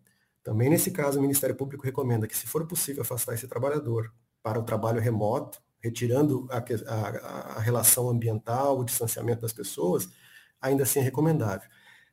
Também 0.43 0.69
nesse 0.69 0.91
caso, 0.91 1.19
o 1.19 1.21
Ministério 1.21 1.55
Público 1.55 1.85
recomenda 1.85 2.27
que, 2.27 2.35
se 2.35 2.47
for 2.47 2.65
possível, 2.65 3.03
afastar 3.03 3.35
esse 3.35 3.47
trabalhador 3.47 4.11
para 4.41 4.59
o 4.59 4.63
trabalho 4.63 4.99
remoto, 4.99 5.61
retirando 5.79 6.47
a, 6.49 6.57
a, 6.57 7.57
a 7.57 7.59
relação 7.59 8.09
ambiental, 8.09 8.79
o 8.79 8.83
distanciamento 8.83 9.41
das 9.41 9.53
pessoas, 9.53 10.09
ainda 10.61 10.83
assim 10.83 10.99
é 10.99 11.03
recomendável. 11.03 11.69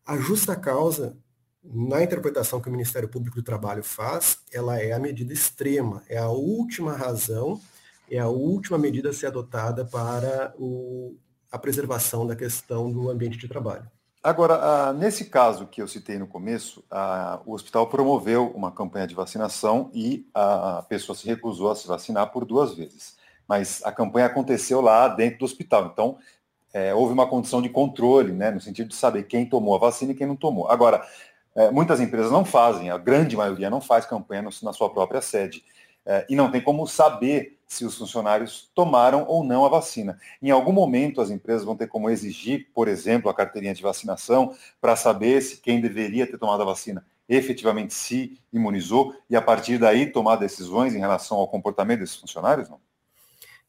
A 0.07 0.17
justa 0.19 0.55
causa, 0.55 1.17
na 1.63 2.03
interpretação 2.03 2.61
que 2.61 2.69
o 2.69 2.73
Ministério 2.73 3.09
Público 3.09 3.37
do 3.37 3.43
Trabalho 3.43 3.83
faz, 3.83 4.39
ela 4.53 4.79
é 4.79 4.93
a 4.93 4.99
medida 4.99 5.33
extrema, 5.33 6.03
é 6.09 6.19
a 6.19 6.29
última 6.29 6.93
razão, 6.93 7.61
é 8.11 8.19
a 8.19 8.29
última 8.29 8.77
medida 8.77 9.11
a 9.11 9.13
ser 9.15 9.29
adotada 9.29 9.85
para 9.85 10.55
o, 10.59 11.17
a 11.51 11.59
preservação 11.59 12.27
da 12.27 12.37
questão 12.37 12.93
do 12.93 13.09
ambiente 13.11 13.39
de 13.39 13.49
trabalho. 13.49 13.91
Agora, 14.23 14.91
nesse 14.95 15.27
caso 15.27 15.67
que 15.67 15.83
eu 15.83 15.87
citei 15.87 16.19
no 16.19 16.27
começo, 16.27 16.83
o 17.45 17.53
hospital 17.53 17.87
promoveu 17.89 18.51
uma 18.55 18.73
campanha 18.73 19.07
de 19.07 19.15
vacinação 19.15 19.91
e 19.93 20.27
a 20.33 20.83
pessoa 20.89 21.15
se 21.15 21.27
recusou 21.27 21.71
a 21.71 21.77
se 21.77 21.87
vacinar 21.87 22.33
por 22.33 22.47
duas 22.47 22.75
vezes. 22.75 23.17
Mas 23.49 23.83
a 23.85 23.93
campanha 23.93 24.27
aconteceu 24.27 24.81
lá 24.81 25.09
dentro 25.09 25.41
do 25.41 25.45
hospital, 25.45 25.91
então 25.93 26.19
é, 26.73 26.95
houve 26.95 27.13
uma 27.13 27.27
condição 27.27 27.63
de 27.63 27.69
controle, 27.69 28.33
né, 28.33 28.51
no 28.51 28.61
sentido 28.61 28.89
de 28.89 28.97
saber 28.97 29.25
quem 29.25 29.47
tomou 29.47 29.75
a 29.75 29.79
vacina 29.79 30.13
e 30.13 30.15
quem 30.15 30.27
não 30.27 30.37
tomou. 30.37 30.69
Agora, 30.71 31.07
é, 31.55 31.71
muitas 31.71 32.01
empresas 32.01 32.33
não 32.33 32.45
fazem, 32.45 32.91
a 32.91 32.99
grande 32.99 33.37
maioria 33.37 33.71
não 33.71 33.81
faz 33.81 34.05
campanha 34.05 34.43
na 34.63 34.73
sua 34.73 34.91
própria 34.91 35.21
sede. 35.21 35.65
É, 36.07 36.27
e 36.29 36.37
não 36.37 36.51
tem 36.51 36.61
como 36.61 36.87
saber 36.87 37.59
se 37.67 37.85
os 37.85 37.97
funcionários 37.97 38.71
tomaram 38.75 39.25
ou 39.27 39.43
não 39.43 39.65
a 39.65 39.69
vacina. 39.69 40.19
Em 40.43 40.51
algum 40.51 40.73
momento, 40.73 41.21
as 41.21 41.31
empresas 41.31 41.65
vão 41.65 41.77
ter 41.77 41.87
como 41.87 42.11
exigir, 42.11 42.69
por 42.75 42.89
exemplo, 42.89 43.31
a 43.31 43.35
carteirinha 43.35 43.75
de 43.75 43.83
vacinação 43.83 44.55
para 44.81 44.97
saber 44.97 45.41
se 45.41 45.57
quem 45.59 45.81
deveria 45.81 46.27
ter 46.27 46.39
tomado 46.39 46.63
a 46.63 46.67
vacina 46.67 47.05
efetivamente 47.27 47.95
se 47.95 48.39
imunizou 48.53 49.15
e, 49.31 49.37
a 49.37 49.41
partir 49.41 49.79
daí, 49.79 50.07
tomar 50.13 50.37
decisões 50.37 50.95
em 50.95 50.99
relação 50.99 51.39
ao 51.39 51.49
comportamento 51.49 52.01
desses 52.01 52.17
funcionários? 52.17 52.69
Não? 52.69 52.79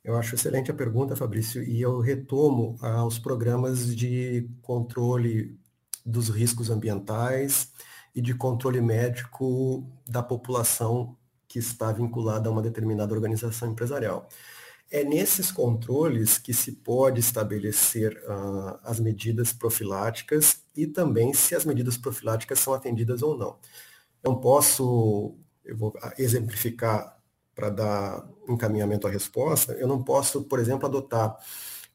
Eu 0.05 0.15
acho 0.15 0.35
excelente 0.35 0.69
a 0.69 0.73
pergunta, 0.73 1.15
Fabrício, 1.15 1.63
e 1.63 1.81
eu 1.81 1.99
retomo 1.99 2.77
aos 2.79 3.17
programas 3.17 3.95
de 3.95 4.47
controle 4.61 5.59
dos 6.05 6.29
riscos 6.29 6.69
ambientais 6.69 7.71
e 8.13 8.21
de 8.21 8.35
controle 8.35 8.79
médico 8.79 9.83
da 10.07 10.21
população 10.21 11.17
que 11.47 11.57
está 11.57 11.91
vinculada 11.91 12.47
a 12.47 12.51
uma 12.51 12.61
determinada 12.61 13.15
organização 13.15 13.71
empresarial. 13.71 14.29
É 14.91 15.03
nesses 15.03 15.51
controles 15.51 16.37
que 16.37 16.53
se 16.53 16.73
pode 16.73 17.19
estabelecer 17.19 18.15
uh, 18.27 18.77
as 18.83 18.99
medidas 18.99 19.51
profiláticas 19.53 20.61
e 20.75 20.85
também 20.85 21.33
se 21.33 21.55
as 21.55 21.65
medidas 21.65 21.97
profiláticas 21.97 22.59
são 22.59 22.75
atendidas 22.75 23.23
ou 23.23 23.35
não. 23.35 23.57
Eu 24.23 24.33
não 24.33 24.39
posso, 24.39 25.35
eu 25.63 25.75
vou 25.75 25.93
exemplificar 26.19 27.14
para 27.55 27.69
dar 27.69 28.29
encaminhamento 28.47 29.07
à 29.07 29.09
resposta, 29.09 29.73
eu 29.73 29.87
não 29.87 30.03
posso, 30.03 30.43
por 30.43 30.59
exemplo, 30.59 30.85
adotar 30.85 31.37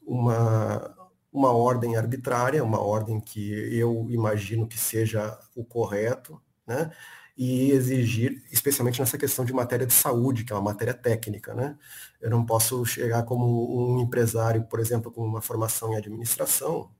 uma, 0.02 0.96
uma 1.32 1.52
ordem 1.52 1.96
arbitrária, 1.96 2.64
uma 2.64 2.80
ordem 2.80 3.20
que 3.20 3.52
eu 3.76 4.06
imagino 4.10 4.66
que 4.66 4.78
seja 4.78 5.38
o 5.54 5.64
correto, 5.64 6.40
né? 6.66 6.90
e 7.36 7.70
exigir, 7.70 8.42
especialmente 8.52 9.00
nessa 9.00 9.16
questão 9.16 9.46
de 9.46 9.52
matéria 9.54 9.86
de 9.86 9.94
saúde, 9.94 10.44
que 10.44 10.52
é 10.52 10.56
uma 10.56 10.60
matéria 10.60 10.92
técnica, 10.92 11.54
né? 11.54 11.74
Eu 12.20 12.28
não 12.28 12.44
posso 12.44 12.84
chegar 12.84 13.22
como 13.22 13.94
um 13.96 13.98
empresário, 14.00 14.64
por 14.64 14.78
exemplo, 14.78 15.10
com 15.10 15.24
uma 15.24 15.40
formação 15.40 15.90
em 15.90 15.96
administração, 15.96 16.90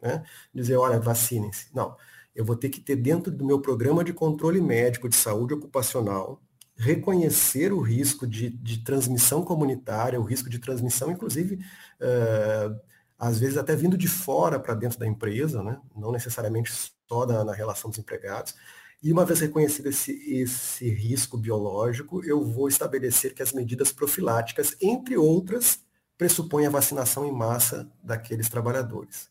né? 0.00 0.24
Dizer, 0.54 0.76
olha, 0.76 0.98
vacinem-se. 0.98 1.66
Não. 1.74 1.96
Eu 2.34 2.46
vou 2.46 2.56
ter 2.56 2.70
que 2.70 2.80
ter 2.80 2.96
dentro 2.96 3.30
do 3.30 3.44
meu 3.44 3.60
programa 3.60 4.02
de 4.02 4.14
controle 4.14 4.58
médico 4.58 5.06
de 5.06 5.16
saúde 5.16 5.52
ocupacional 5.52 6.40
reconhecer 6.76 7.72
o 7.72 7.80
risco 7.80 8.26
de, 8.26 8.50
de 8.50 8.78
transmissão 8.82 9.42
comunitária, 9.44 10.20
o 10.20 10.24
risco 10.24 10.50
de 10.50 10.58
transmissão, 10.58 11.10
inclusive, 11.10 11.56
uh, 12.00 12.80
às 13.18 13.38
vezes 13.38 13.56
até 13.56 13.76
vindo 13.76 13.96
de 13.96 14.08
fora 14.08 14.58
para 14.58 14.74
dentro 14.74 14.98
da 14.98 15.06
empresa, 15.06 15.62
né? 15.62 15.80
não 15.96 16.10
necessariamente 16.10 16.72
só 17.08 17.26
na, 17.26 17.44
na, 17.44 17.52
relação 17.52 17.90
dos 17.90 17.98
empregados. 17.98 18.54
E 19.02 19.12
uma 19.12 19.24
vez 19.24 19.40
reconhecido 19.40 19.88
esse, 19.88 20.12
esse 20.32 20.88
risco 20.88 21.36
biológico, 21.36 22.24
eu 22.24 22.44
vou 22.44 22.68
estabelecer 22.68 23.34
que 23.34 23.42
as 23.42 23.52
medidas 23.52 23.92
profiláticas, 23.92 24.76
entre 24.80 25.16
outras, 25.16 25.80
pressupõem 26.16 26.66
a 26.66 26.70
vacinação 26.70 27.26
em 27.26 27.32
massa 27.32 27.90
daqueles 28.02 28.48
trabalhadores. 28.48 29.28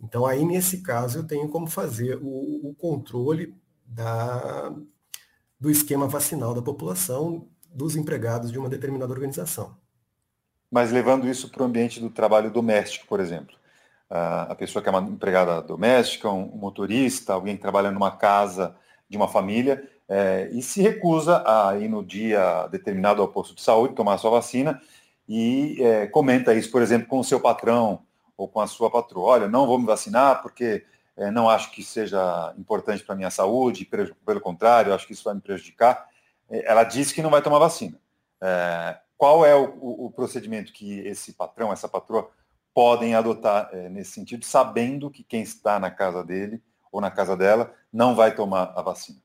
Então, 0.00 0.26
aí, 0.26 0.44
nesse 0.44 0.82
caso, 0.82 1.20
eu 1.20 1.24
tenho 1.24 1.48
como 1.48 1.68
fazer 1.68 2.18
o, 2.20 2.70
o 2.70 2.74
controle 2.74 3.54
da, 3.86 4.74
do 5.62 5.70
esquema 5.70 6.08
vacinal 6.08 6.52
da 6.52 6.60
população 6.60 7.46
dos 7.72 7.94
empregados 7.94 8.50
de 8.50 8.58
uma 8.58 8.68
determinada 8.68 9.12
organização. 9.12 9.76
Mas 10.68 10.90
levando 10.90 11.28
isso 11.28 11.48
para 11.48 11.62
o 11.62 11.66
ambiente 11.66 12.00
do 12.00 12.10
trabalho 12.10 12.50
doméstico, 12.50 13.06
por 13.06 13.20
exemplo. 13.20 13.54
A 14.10 14.56
pessoa 14.56 14.82
que 14.82 14.88
é 14.88 14.92
uma 14.92 15.08
empregada 15.08 15.62
doméstica, 15.62 16.28
um 16.28 16.56
motorista, 16.56 17.32
alguém 17.32 17.54
que 17.54 17.62
trabalha 17.62 17.92
numa 17.92 18.10
casa 18.10 18.74
de 19.08 19.16
uma 19.16 19.28
família 19.28 19.88
é, 20.08 20.50
e 20.52 20.60
se 20.62 20.82
recusa 20.82 21.44
a 21.46 21.78
ir 21.78 21.88
no 21.88 22.04
dia 22.04 22.66
determinado 22.66 23.22
ao 23.22 23.28
posto 23.28 23.54
de 23.54 23.62
saúde, 23.62 23.94
tomar 23.94 24.18
sua 24.18 24.32
vacina 24.32 24.82
e 25.28 25.76
é, 25.80 26.08
comenta 26.08 26.52
isso, 26.52 26.72
por 26.72 26.82
exemplo, 26.82 27.06
com 27.06 27.20
o 27.20 27.24
seu 27.24 27.38
patrão 27.38 28.00
ou 28.36 28.48
com 28.48 28.60
a 28.60 28.66
sua 28.66 28.90
patroa. 28.90 29.28
Olha, 29.28 29.48
não 29.48 29.64
vou 29.64 29.78
me 29.78 29.86
vacinar 29.86 30.42
porque 30.42 30.84
é, 31.16 31.30
não 31.30 31.48
acho 31.48 31.70
que 31.70 31.82
seja 31.82 32.54
importante 32.56 33.04
para 33.04 33.14
a 33.14 33.16
minha 33.16 33.30
saúde, 33.30 33.84
pelo 33.84 34.40
contrário, 34.40 34.94
acho 34.94 35.06
que 35.06 35.12
isso 35.12 35.24
vai 35.24 35.34
me 35.34 35.40
prejudicar. 35.40 36.08
É, 36.48 36.70
ela 36.70 36.84
disse 36.84 37.14
que 37.14 37.22
não 37.22 37.30
vai 37.30 37.42
tomar 37.42 37.58
vacina. 37.58 37.98
É, 38.40 38.98
qual 39.16 39.46
é 39.46 39.54
o, 39.54 40.06
o, 40.06 40.10
procedimento 40.10 40.72
que 40.72 40.98
esse 41.00 41.32
patrão, 41.34 41.72
essa 41.72 41.88
patroa, 41.88 42.30
podem 42.74 43.14
adotar 43.14 43.68
é, 43.72 43.88
nesse 43.88 44.12
sentido, 44.12 44.44
sabendo 44.44 45.10
que 45.10 45.22
quem 45.22 45.42
está 45.42 45.78
na 45.78 45.90
casa 45.90 46.24
dele 46.24 46.62
ou 46.90 47.00
na 47.00 47.10
casa 47.10 47.36
dela 47.36 47.72
não 47.92 48.14
vai 48.16 48.34
tomar 48.34 48.72
a 48.74 48.82
vacina? 48.82 49.20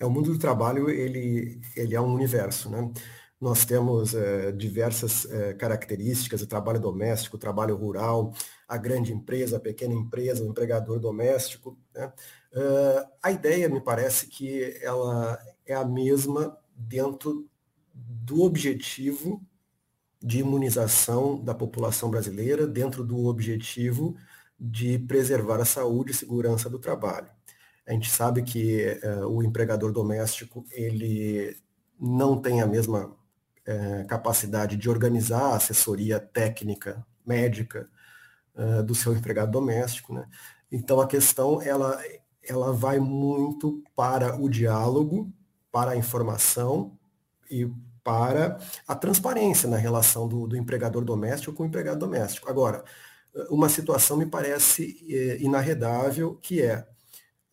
É, 0.00 0.06
o 0.06 0.10
mundo 0.10 0.32
do 0.32 0.38
trabalho, 0.38 0.88
ele, 0.88 1.60
ele 1.76 1.94
é 1.94 2.00
um 2.00 2.12
universo, 2.12 2.70
né? 2.70 2.90
Nós 3.40 3.64
temos 3.64 4.14
é, 4.14 4.52
diversas 4.52 5.24
é, 5.30 5.54
características, 5.54 6.42
o 6.42 6.46
trabalho 6.46 6.80
doméstico, 6.80 7.36
o 7.36 7.38
trabalho 7.38 7.76
rural, 7.76 8.34
a 8.70 8.76
grande 8.76 9.12
empresa, 9.12 9.56
a 9.56 9.60
pequena 9.60 9.92
empresa, 9.92 10.44
o 10.44 10.46
empregador 10.46 11.00
doméstico. 11.00 11.76
Né? 11.92 12.06
Uh, 12.54 13.10
a 13.20 13.32
ideia, 13.32 13.68
me 13.68 13.80
parece 13.80 14.28
que 14.28 14.78
ela 14.80 15.36
é 15.66 15.74
a 15.74 15.84
mesma 15.84 16.56
dentro 16.76 17.50
do 17.92 18.42
objetivo 18.42 19.44
de 20.22 20.38
imunização 20.38 21.42
da 21.42 21.52
população 21.52 22.12
brasileira, 22.12 22.64
dentro 22.64 23.02
do 23.02 23.26
objetivo 23.26 24.16
de 24.58 25.00
preservar 25.00 25.60
a 25.60 25.64
saúde 25.64 26.12
e 26.12 26.14
segurança 26.14 26.70
do 26.70 26.78
trabalho. 26.78 27.28
A 27.84 27.92
gente 27.92 28.08
sabe 28.08 28.40
que 28.42 29.00
uh, 29.02 29.26
o 29.26 29.42
empregador 29.42 29.90
doméstico 29.90 30.64
ele 30.70 31.56
não 31.98 32.40
tem 32.40 32.62
a 32.62 32.66
mesma 32.66 33.16
é, 33.66 34.04
capacidade 34.04 34.76
de 34.76 34.88
organizar 34.88 35.52
a 35.52 35.56
assessoria 35.56 36.20
técnica, 36.20 37.04
médica 37.26 37.90
uh, 38.54 38.82
do 38.82 38.94
seu 38.94 39.14
empregado 39.14 39.50
doméstico. 39.50 40.14
Né? 40.14 40.26
Então 40.70 41.00
a 41.00 41.06
questão 41.06 41.60
ela, 41.62 42.00
ela 42.42 42.72
vai 42.72 42.98
muito 42.98 43.82
para 43.94 44.40
o 44.40 44.48
diálogo, 44.48 45.32
para 45.70 45.92
a 45.92 45.96
informação 45.96 46.98
e 47.50 47.70
para 48.02 48.58
a 48.88 48.94
transparência 48.94 49.68
na 49.68 49.76
relação 49.76 50.26
do, 50.26 50.46
do 50.46 50.56
empregador 50.56 51.04
doméstico 51.04 51.52
com 51.52 51.62
o 51.62 51.66
empregado 51.66 51.98
doméstico. 51.98 52.48
Agora, 52.48 52.84
uma 53.48 53.68
situação 53.68 54.16
me 54.16 54.26
parece 54.26 55.06
é, 55.08 55.40
inarredável, 55.40 56.36
que 56.36 56.62
é 56.62 56.86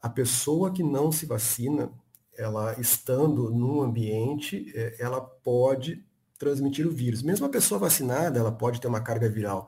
a 0.02 0.10
pessoa 0.10 0.72
que 0.72 0.84
não 0.84 1.12
se 1.12 1.26
vacina, 1.26 1.92
ela 2.38 2.80
estando 2.80 3.50
num 3.50 3.82
ambiente, 3.82 4.72
é, 4.76 4.96
ela 5.00 5.20
pode 5.22 6.06
transmitir 6.38 6.88
o 6.88 6.92
vírus. 6.92 7.22
Mesmo 7.22 7.46
a 7.46 7.50
pessoa 7.50 7.80
vacinada, 7.80 8.40
ela 8.40 8.52
pode 8.52 8.80
ter 8.80 8.88
uma 8.88 9.02
carga 9.02 9.28
viral, 9.28 9.68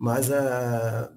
mas 0.00 0.32
a, 0.32 0.38
ah, 0.38 1.12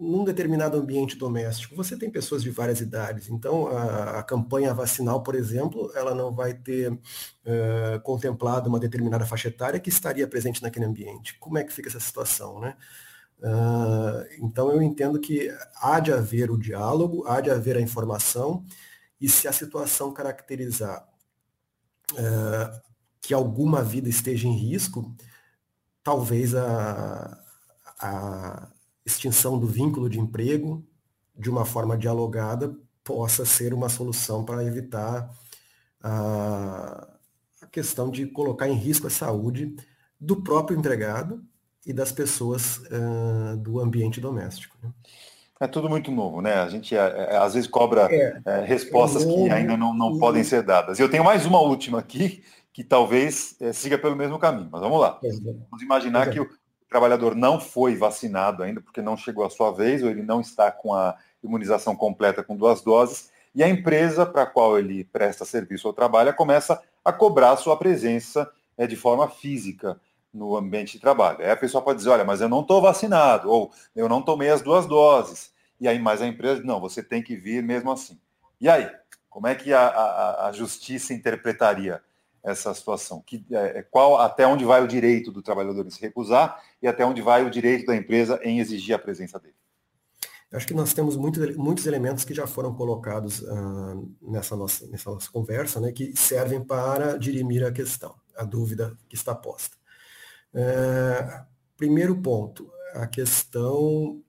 num 0.00 0.24
determinado 0.24 0.76
ambiente 0.76 1.16
doméstico, 1.16 1.76
você 1.76 1.96
tem 1.96 2.10
pessoas 2.10 2.42
de 2.42 2.50
várias 2.50 2.80
idades. 2.80 3.30
Então, 3.30 3.68
a, 3.68 4.18
a 4.18 4.22
campanha 4.24 4.74
vacinal, 4.74 5.22
por 5.22 5.36
exemplo, 5.36 5.92
ela 5.94 6.12
não 6.12 6.34
vai 6.34 6.52
ter 6.52 6.92
uh, 6.92 8.00
contemplado 8.02 8.68
uma 8.68 8.80
determinada 8.80 9.24
faixa 9.24 9.46
etária 9.46 9.78
que 9.78 9.88
estaria 9.88 10.26
presente 10.26 10.60
naquele 10.60 10.86
ambiente. 10.86 11.38
Como 11.38 11.56
é 11.56 11.62
que 11.62 11.72
fica 11.72 11.88
essa 11.88 12.00
situação, 12.00 12.60
né? 12.60 12.76
Uh, 13.38 14.26
então, 14.44 14.72
eu 14.72 14.82
entendo 14.82 15.20
que 15.20 15.48
há 15.80 16.00
de 16.00 16.12
haver 16.12 16.50
o 16.50 16.58
diálogo, 16.58 17.24
há 17.28 17.40
de 17.40 17.50
haver 17.50 17.76
a 17.76 17.80
informação, 17.80 18.64
e 19.20 19.28
se 19.28 19.46
a 19.46 19.52
situação 19.52 20.12
caracterizar 20.12 21.08
uh, 22.12 22.80
que 23.20 23.32
alguma 23.32 23.84
vida 23.84 24.08
esteja 24.08 24.48
em 24.48 24.56
risco, 24.56 25.14
talvez 26.02 26.56
a, 26.56 27.45
a 28.00 28.68
extinção 29.04 29.58
do 29.58 29.66
vínculo 29.66 30.08
de 30.08 30.18
emprego, 30.18 30.84
de 31.36 31.48
uma 31.48 31.64
forma 31.64 31.96
dialogada, 31.96 32.74
possa 33.04 33.44
ser 33.44 33.72
uma 33.72 33.88
solução 33.88 34.44
para 34.44 34.64
evitar 34.64 35.30
a, 36.02 37.08
a 37.62 37.66
questão 37.66 38.10
de 38.10 38.26
colocar 38.26 38.68
em 38.68 38.74
risco 38.74 39.06
a 39.06 39.10
saúde 39.10 39.76
do 40.20 40.42
próprio 40.42 40.78
empregado 40.78 41.42
e 41.86 41.92
das 41.92 42.10
pessoas 42.10 42.78
uh, 42.78 43.56
do 43.58 43.78
ambiente 43.78 44.20
doméstico. 44.20 44.76
Né? 44.82 44.90
É 45.60 45.66
tudo 45.66 45.88
muito 45.88 46.10
novo, 46.10 46.42
né? 46.42 46.54
A 46.54 46.68
gente 46.68 46.94
é, 46.94 47.28
é, 47.30 47.36
às 47.36 47.54
vezes 47.54 47.68
cobra 47.68 48.08
é, 48.10 48.40
é 48.44 48.60
respostas 48.64 49.22
é 49.22 49.26
que 49.26 49.50
ainda 49.50 49.76
não, 49.76 49.94
não 49.94 50.18
podem 50.18 50.44
ser 50.44 50.62
dadas. 50.62 50.98
Eu 50.98 51.08
tenho 51.08 51.24
mais 51.24 51.46
uma 51.46 51.60
última 51.60 52.00
aqui, 52.00 52.42
que 52.72 52.84
talvez 52.84 53.56
é, 53.60 53.72
siga 53.72 53.96
pelo 53.96 54.16
mesmo 54.16 54.38
caminho. 54.38 54.68
Mas 54.70 54.82
vamos 54.82 55.00
lá. 55.00 55.18
Vamos 55.70 55.82
imaginar 55.82 56.28
que 56.28 56.40
o 56.40 56.48
trabalhador 56.96 57.34
não 57.34 57.60
foi 57.60 57.94
vacinado 57.94 58.62
ainda, 58.62 58.80
porque 58.80 59.02
não 59.02 59.18
chegou 59.18 59.44
a 59.44 59.50
sua 59.50 59.70
vez, 59.70 60.02
ou 60.02 60.08
ele 60.08 60.22
não 60.22 60.40
está 60.40 60.72
com 60.72 60.94
a 60.94 61.14
imunização 61.44 61.94
completa 61.94 62.42
com 62.42 62.56
duas 62.56 62.80
doses, 62.80 63.30
e 63.54 63.62
a 63.62 63.68
empresa 63.68 64.24
para 64.24 64.42
a 64.42 64.46
qual 64.46 64.78
ele 64.78 65.04
presta 65.04 65.44
serviço 65.44 65.86
ou 65.86 65.92
trabalha 65.92 66.32
começa 66.32 66.82
a 67.04 67.12
cobrar 67.12 67.54
sua 67.58 67.76
presença 67.76 68.50
é, 68.78 68.86
de 68.86 68.96
forma 68.96 69.28
física 69.28 70.00
no 70.32 70.56
ambiente 70.56 70.94
de 70.94 71.00
trabalho. 71.00 71.40
Aí 71.40 71.50
a 71.50 71.56
pessoa 71.56 71.82
pode 71.82 71.98
dizer, 71.98 72.10
olha, 72.10 72.24
mas 72.24 72.40
eu 72.40 72.48
não 72.48 72.62
estou 72.62 72.80
vacinado, 72.80 73.50
ou 73.50 73.70
eu 73.94 74.08
não 74.08 74.22
tomei 74.22 74.48
as 74.48 74.62
duas 74.62 74.86
doses. 74.86 75.52
E 75.78 75.86
aí, 75.86 75.98
mais 75.98 76.22
a 76.22 76.26
empresa, 76.26 76.62
não, 76.64 76.80
você 76.80 77.02
tem 77.02 77.22
que 77.22 77.36
vir 77.36 77.62
mesmo 77.62 77.92
assim. 77.92 78.18
E 78.58 78.70
aí, 78.70 78.90
como 79.28 79.46
é 79.46 79.54
que 79.54 79.70
a, 79.74 79.86
a, 79.86 80.48
a 80.48 80.52
justiça 80.52 81.12
interpretaria 81.12 82.00
essa 82.46 82.72
situação? 82.72 83.22
Que, 83.26 83.44
é, 83.50 83.78
é, 83.78 83.82
qual, 83.82 84.18
até 84.18 84.46
onde 84.46 84.64
vai 84.64 84.82
o 84.82 84.86
direito 84.86 85.32
do 85.32 85.42
trabalhador 85.42 85.84
em 85.84 85.90
se 85.90 86.00
recusar 86.00 86.62
e 86.80 86.86
até 86.86 87.04
onde 87.04 87.20
vai 87.20 87.44
o 87.44 87.50
direito 87.50 87.86
da 87.86 87.96
empresa 87.96 88.40
em 88.42 88.60
exigir 88.60 88.94
a 88.94 88.98
presença 88.98 89.38
dele? 89.38 89.56
Eu 90.50 90.56
acho 90.56 90.66
que 90.66 90.74
nós 90.74 90.94
temos 90.94 91.16
muito, 91.16 91.40
muitos 91.58 91.86
elementos 91.86 92.24
que 92.24 92.32
já 92.32 92.46
foram 92.46 92.72
colocados 92.72 93.40
uh, 93.40 94.16
nessa, 94.22 94.54
nossa, 94.54 94.86
nessa 94.86 95.10
nossa 95.10 95.30
conversa, 95.30 95.80
né, 95.80 95.90
que 95.90 96.16
servem 96.16 96.62
para 96.62 97.18
dirimir 97.18 97.66
a 97.66 97.72
questão, 97.72 98.14
a 98.36 98.44
dúvida 98.44 98.96
que 99.08 99.16
está 99.16 99.34
posta. 99.34 99.76
Uh, 100.54 101.44
primeiro 101.76 102.16
ponto, 102.22 102.70
a 102.94 103.08
questão 103.08 104.22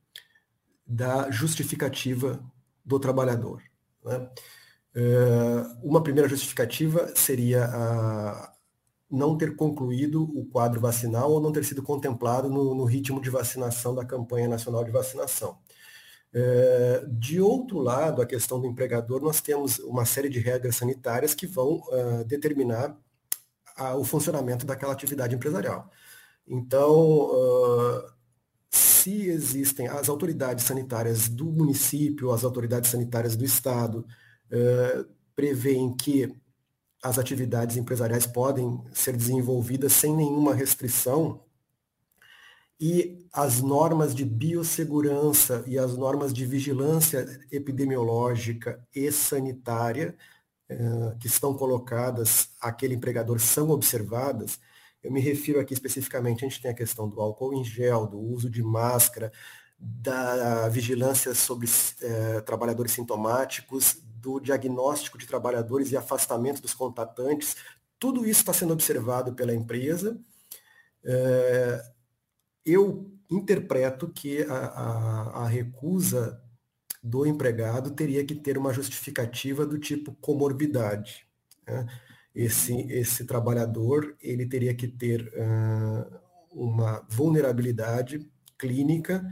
da 0.86 1.30
justificativa 1.30 2.44
do 2.84 3.00
trabalhador. 3.00 3.62
Né? 4.04 4.28
Uma 5.84 6.02
primeira 6.02 6.28
justificativa 6.28 7.12
seria 7.16 7.66
a 7.66 8.54
não 9.10 9.38
ter 9.38 9.56
concluído 9.56 10.24
o 10.24 10.46
quadro 10.46 10.82
vacinal 10.82 11.32
ou 11.32 11.40
não 11.40 11.52
ter 11.52 11.64
sido 11.64 11.82
contemplado 11.82 12.50
no, 12.50 12.76
no 12.76 12.84
ritmo 12.84 13.22
de 13.22 13.30
vacinação 13.30 13.96
da 13.96 14.04
campanha 14.04 14.48
nacional 14.48 14.84
de 14.84 14.92
vacinação. 14.92 15.58
de 17.10 17.40
outro 17.40 17.80
lado, 17.80 18.22
a 18.22 18.26
questão 18.26 18.60
do 18.60 18.68
empregador, 18.68 19.22
nós 19.22 19.40
temos 19.42 19.80
uma 19.80 20.06
série 20.06 20.30
de 20.30 20.40
regras 20.40 20.76
sanitárias 20.76 21.34
que 21.34 21.48
vão 21.48 21.82
determinar 22.28 22.98
o 23.98 24.04
funcionamento 24.04 24.66
daquela 24.66 24.94
atividade 24.94 25.36
empresarial. 25.36 25.90
Então, 26.48 27.30
se 28.70 29.28
existem 29.28 29.88
as 29.88 30.10
autoridades 30.10 30.66
sanitárias 30.66 31.30
do 31.30 31.46
município, 31.46 32.32
as 32.32 32.44
autoridades 32.44 32.90
sanitárias 32.90 33.36
do 33.36 33.46
estado, 33.46 34.06
uh, 34.52 35.08
prevêem 35.36 35.96
que 35.96 36.36
as 37.04 37.20
atividades 37.20 37.78
empresariais 37.78 38.26
podem 38.26 38.82
ser 38.94 39.16
desenvolvidas 39.16 39.94
sem 39.94 40.16
nenhuma 40.16 40.54
restrição 40.54 41.44
e 42.80 43.28
as 43.34 43.62
normas 43.62 44.14
de 44.14 44.24
biossegurança 44.26 45.64
e 45.68 45.78
as 45.78 45.98
normas 45.98 46.34
de 46.34 46.46
vigilância 46.46 47.40
epidemiológica 47.52 48.84
e 48.94 49.12
sanitária 49.12 50.16
uh, 50.70 51.18
que 51.20 51.28
estão 51.28 51.56
colocadas 51.56 52.50
àquele 52.62 52.96
empregador 52.96 53.40
são 53.40 53.70
observadas, 53.70 54.60
eu 55.04 55.12
me 55.12 55.22
refiro 55.22 55.60
aqui 55.60 55.74
especificamente, 55.74 56.44
a 56.44 56.50
gente 56.50 56.62
tem 56.62 56.72
a 56.72 56.76
questão 56.76 57.08
do 57.08 57.22
álcool 57.22 57.54
em 57.54 57.64
gel, 57.64 58.08
do 58.08 58.20
uso 58.20 58.50
de 58.50 58.62
máscara, 58.62 59.32
da 59.80 60.68
vigilância 60.70 61.34
sobre 61.36 61.68
eh, 62.02 62.42
trabalhadores 62.42 62.92
sintomáticos, 62.92 64.02
do 64.28 64.42
diagnóstico 64.42 65.18
de 65.18 65.26
trabalhadores 65.26 65.90
e 65.90 65.96
afastamento 65.96 66.62
dos 66.62 66.74
contatantes. 66.74 67.56
Tudo 67.98 68.26
isso 68.26 68.42
está 68.42 68.52
sendo 68.52 68.74
observado 68.74 69.34
pela 69.34 69.56
empresa. 69.56 70.20
Eh, 71.06 71.82
eu 72.66 73.10
interpreto 73.32 74.10
que 74.10 74.44
a, 74.44 74.54
a, 74.54 75.44
a 75.44 75.48
recusa 75.48 76.42
do 77.02 77.26
empregado 77.26 77.92
teria 77.92 78.26
que 78.26 78.36
ter 78.36 78.58
uma 78.58 78.74
justificativa 78.74 79.66
do 79.66 79.80
tipo 79.80 80.14
comorbidade. 80.20 81.26
Né? 81.66 81.88
Esse, 82.36 82.82
esse 82.92 83.24
trabalhador 83.24 84.14
ele 84.22 84.46
teria 84.46 84.76
que 84.76 84.90
ter 84.90 85.32
uh, 85.38 86.20
uma 86.52 87.00
vulnerabilidade 87.10 88.30
clínica 88.58 89.26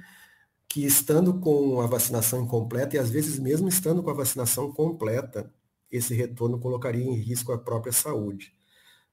que 0.76 0.86
estando 0.86 1.40
com 1.40 1.80
a 1.80 1.88
vacinação 1.88 2.44
incompleta, 2.44 2.98
e 2.98 3.00
às 3.00 3.10
vezes 3.10 3.40
mesmo 3.40 3.70
estando 3.70 4.04
com 4.04 4.10
a 4.10 4.14
vacinação 4.14 4.74
completa, 4.74 5.50
esse 5.90 6.14
retorno 6.14 6.60
colocaria 6.60 7.02
em 7.02 7.16
risco 7.16 7.54
a 7.54 7.58
própria 7.58 7.94
saúde. 7.94 8.54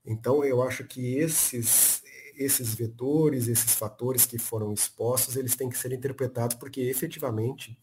Então, 0.05 0.45
eu 0.45 0.61
acho 0.61 0.83
que 0.83 1.15
esses, 1.19 2.03
esses 2.35 2.75
vetores, 2.75 3.47
esses 3.47 3.77
fatores 3.77 4.27
que 4.27 4.39
foram 4.39 4.73
expostos, 4.73 5.37
eles 5.37 5.55
têm 5.55 5.71
que 5.71 5.79
ser 5.79 5.93
interpretados 5.93 6.57
porque 6.57 6.81
efetivamente 6.81 7.79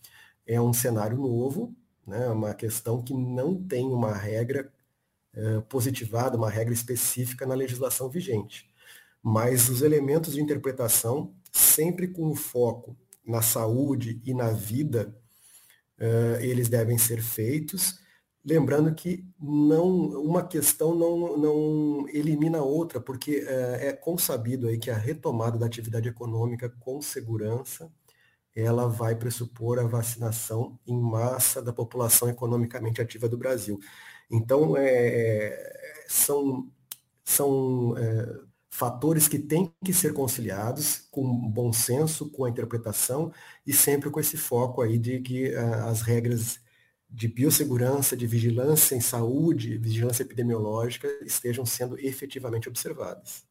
é 0.45 0.59
um 0.59 0.73
cenário 0.73 1.17
novo, 1.17 1.73
né, 2.05 2.27
uma 2.27 2.53
questão 2.53 3.01
que 3.01 3.13
não 3.13 3.63
tem 3.63 3.85
uma 3.85 4.13
regra 4.13 4.69
é, 5.33 5.61
positivada, 5.61 6.35
uma 6.35 6.49
regra 6.49 6.73
específica 6.73 7.45
na 7.45 7.55
legislação 7.55 8.09
vigente. 8.09 8.69
Mas 9.23 9.69
os 9.69 9.81
elementos 9.81 10.33
de 10.33 10.41
interpretação, 10.41 11.33
sempre 11.49 12.09
com 12.09 12.27
o 12.27 12.35
foco 12.35 12.97
na 13.29 13.41
saúde 13.41 14.21
e 14.25 14.33
na 14.33 14.51
vida, 14.51 15.15
uh, 15.99 16.41
eles 16.41 16.67
devem 16.67 16.97
ser 16.97 17.21
feitos. 17.21 17.99
Lembrando 18.43 18.93
que 18.95 19.25
não, 19.39 19.87
uma 20.21 20.45
questão 20.45 20.95
não, 20.95 21.37
não 21.37 22.09
elimina 22.09 22.61
outra, 22.61 22.99
porque 22.99 23.43
uh, 23.43 23.75
é 23.79 23.93
consabido 23.93 24.67
aí 24.67 24.79
que 24.79 24.89
a 24.89 24.97
retomada 24.97 25.57
da 25.57 25.65
atividade 25.65 26.09
econômica 26.09 26.69
com 26.79 27.01
segurança, 27.01 27.91
ela 28.55 28.87
vai 28.87 29.15
pressupor 29.15 29.79
a 29.79 29.87
vacinação 29.87 30.79
em 30.85 30.99
massa 30.99 31.61
da 31.61 31.71
população 31.71 32.27
economicamente 32.29 33.01
ativa 33.01 33.29
do 33.29 33.37
Brasil. 33.37 33.79
Então, 34.29 34.75
é, 34.75 35.57
são, 36.07 36.69
são 37.23 37.95
é, 37.97 38.48
fatores 38.69 39.27
que 39.27 39.39
têm 39.39 39.73
que 39.83 39.91
ser 39.91 40.13
conciliados 40.13 41.07
com 41.11 41.23
bom 41.49 41.73
senso, 41.73 42.29
com 42.29 42.45
a 42.45 42.49
interpretação 42.49 43.31
e 43.65 43.73
sempre 43.73 44.09
com 44.09 44.19
esse 44.19 44.37
foco 44.37 44.81
aí 44.81 44.97
de 44.97 45.19
que 45.19 45.53
uh, 45.53 45.87
as 45.87 46.01
regras 46.01 46.59
de 47.09 47.27
biossegurança, 47.27 48.15
de 48.15 48.27
vigilância 48.27 48.95
em 48.95 49.01
saúde, 49.01 49.77
vigilância 49.77 50.21
epidemiológica 50.21 51.07
estejam 51.23 51.65
sendo 51.65 51.99
efetivamente 51.99 52.69
observadas. 52.69 53.43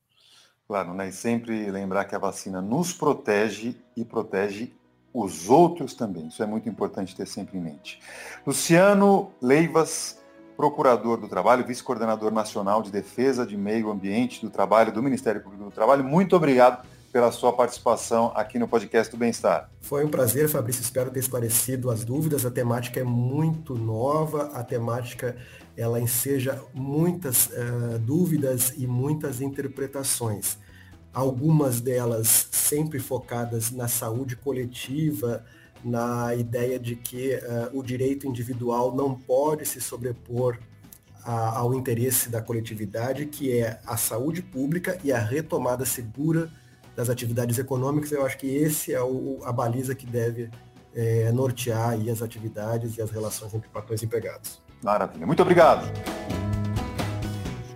Claro, 0.66 0.94
né? 0.94 1.08
E 1.08 1.12
sempre 1.12 1.70
lembrar 1.70 2.04
que 2.04 2.14
a 2.14 2.18
vacina 2.18 2.60
nos 2.60 2.92
protege 2.92 3.74
e 3.96 4.04
protege 4.04 4.72
os 5.12 5.48
outros 5.48 5.94
também. 5.94 6.28
Isso 6.28 6.42
é 6.42 6.46
muito 6.46 6.68
importante 6.68 7.16
ter 7.16 7.26
sempre 7.26 7.58
em 7.58 7.60
mente. 7.60 8.00
Luciano 8.46 9.32
Leivas, 9.42 10.18
procurador 10.58 11.18
do 11.18 11.28
Trabalho, 11.28 11.64
vice-coordenador 11.64 12.32
nacional 12.32 12.82
de 12.82 12.90
defesa 12.90 13.46
de 13.46 13.56
meio 13.56 13.92
ambiente 13.92 14.44
do 14.44 14.50
trabalho 14.50 14.90
do 14.90 15.00
Ministério 15.00 15.40
Público 15.40 15.62
do 15.62 15.70
Trabalho. 15.70 16.02
Muito 16.02 16.34
obrigado 16.34 16.84
pela 17.12 17.30
sua 17.30 17.52
participação 17.52 18.32
aqui 18.34 18.58
no 18.58 18.66
podcast 18.66 19.08
do 19.08 19.16
Bem-Estar. 19.16 19.70
Foi 19.80 20.04
um 20.04 20.08
prazer, 20.08 20.48
Fabrício. 20.48 20.82
Espero 20.82 21.12
ter 21.12 21.20
esclarecido 21.20 21.92
as 21.92 22.04
dúvidas. 22.04 22.44
A 22.44 22.50
temática 22.50 22.98
é 22.98 23.04
muito 23.04 23.76
nova, 23.76 24.50
a 24.52 24.64
temática 24.64 25.36
ela 25.76 26.00
enseja 26.00 26.60
muitas 26.74 27.46
uh, 27.46 28.00
dúvidas 28.00 28.72
e 28.76 28.84
muitas 28.84 29.40
interpretações. 29.40 30.58
Algumas 31.14 31.80
delas 31.80 32.48
sempre 32.50 32.98
focadas 32.98 33.70
na 33.70 33.86
saúde 33.86 34.34
coletiva, 34.34 35.44
na 35.84 36.34
ideia 36.34 36.78
de 36.78 36.96
que 36.96 37.34
uh, 37.34 37.78
o 37.78 37.82
direito 37.82 38.26
individual 38.26 38.94
não 38.94 39.14
pode 39.14 39.64
se 39.66 39.80
sobrepor 39.80 40.58
a, 41.24 41.58
ao 41.58 41.74
interesse 41.74 42.28
da 42.28 42.40
coletividade, 42.40 43.26
que 43.26 43.58
é 43.58 43.80
a 43.86 43.96
saúde 43.96 44.42
pública 44.42 44.98
e 45.04 45.12
a 45.12 45.18
retomada 45.18 45.84
segura 45.84 46.50
das 46.96 47.08
atividades 47.08 47.58
econômicas. 47.58 48.10
Eu 48.10 48.24
acho 48.24 48.38
que 48.38 48.46
esse 48.46 48.92
é 48.92 49.00
o, 49.00 49.40
a 49.44 49.52
baliza 49.52 49.94
que 49.94 50.06
deve 50.06 50.50
é, 50.94 51.30
nortear 51.30 51.94
as 52.10 52.22
atividades 52.22 52.96
e 52.96 53.02
as 53.02 53.10
relações 53.10 53.54
entre 53.54 53.68
patrões 53.68 54.02
e 54.02 54.06
empregados. 54.06 54.60
Maravilha. 54.82 55.26
Muito 55.26 55.42
obrigado. 55.42 55.86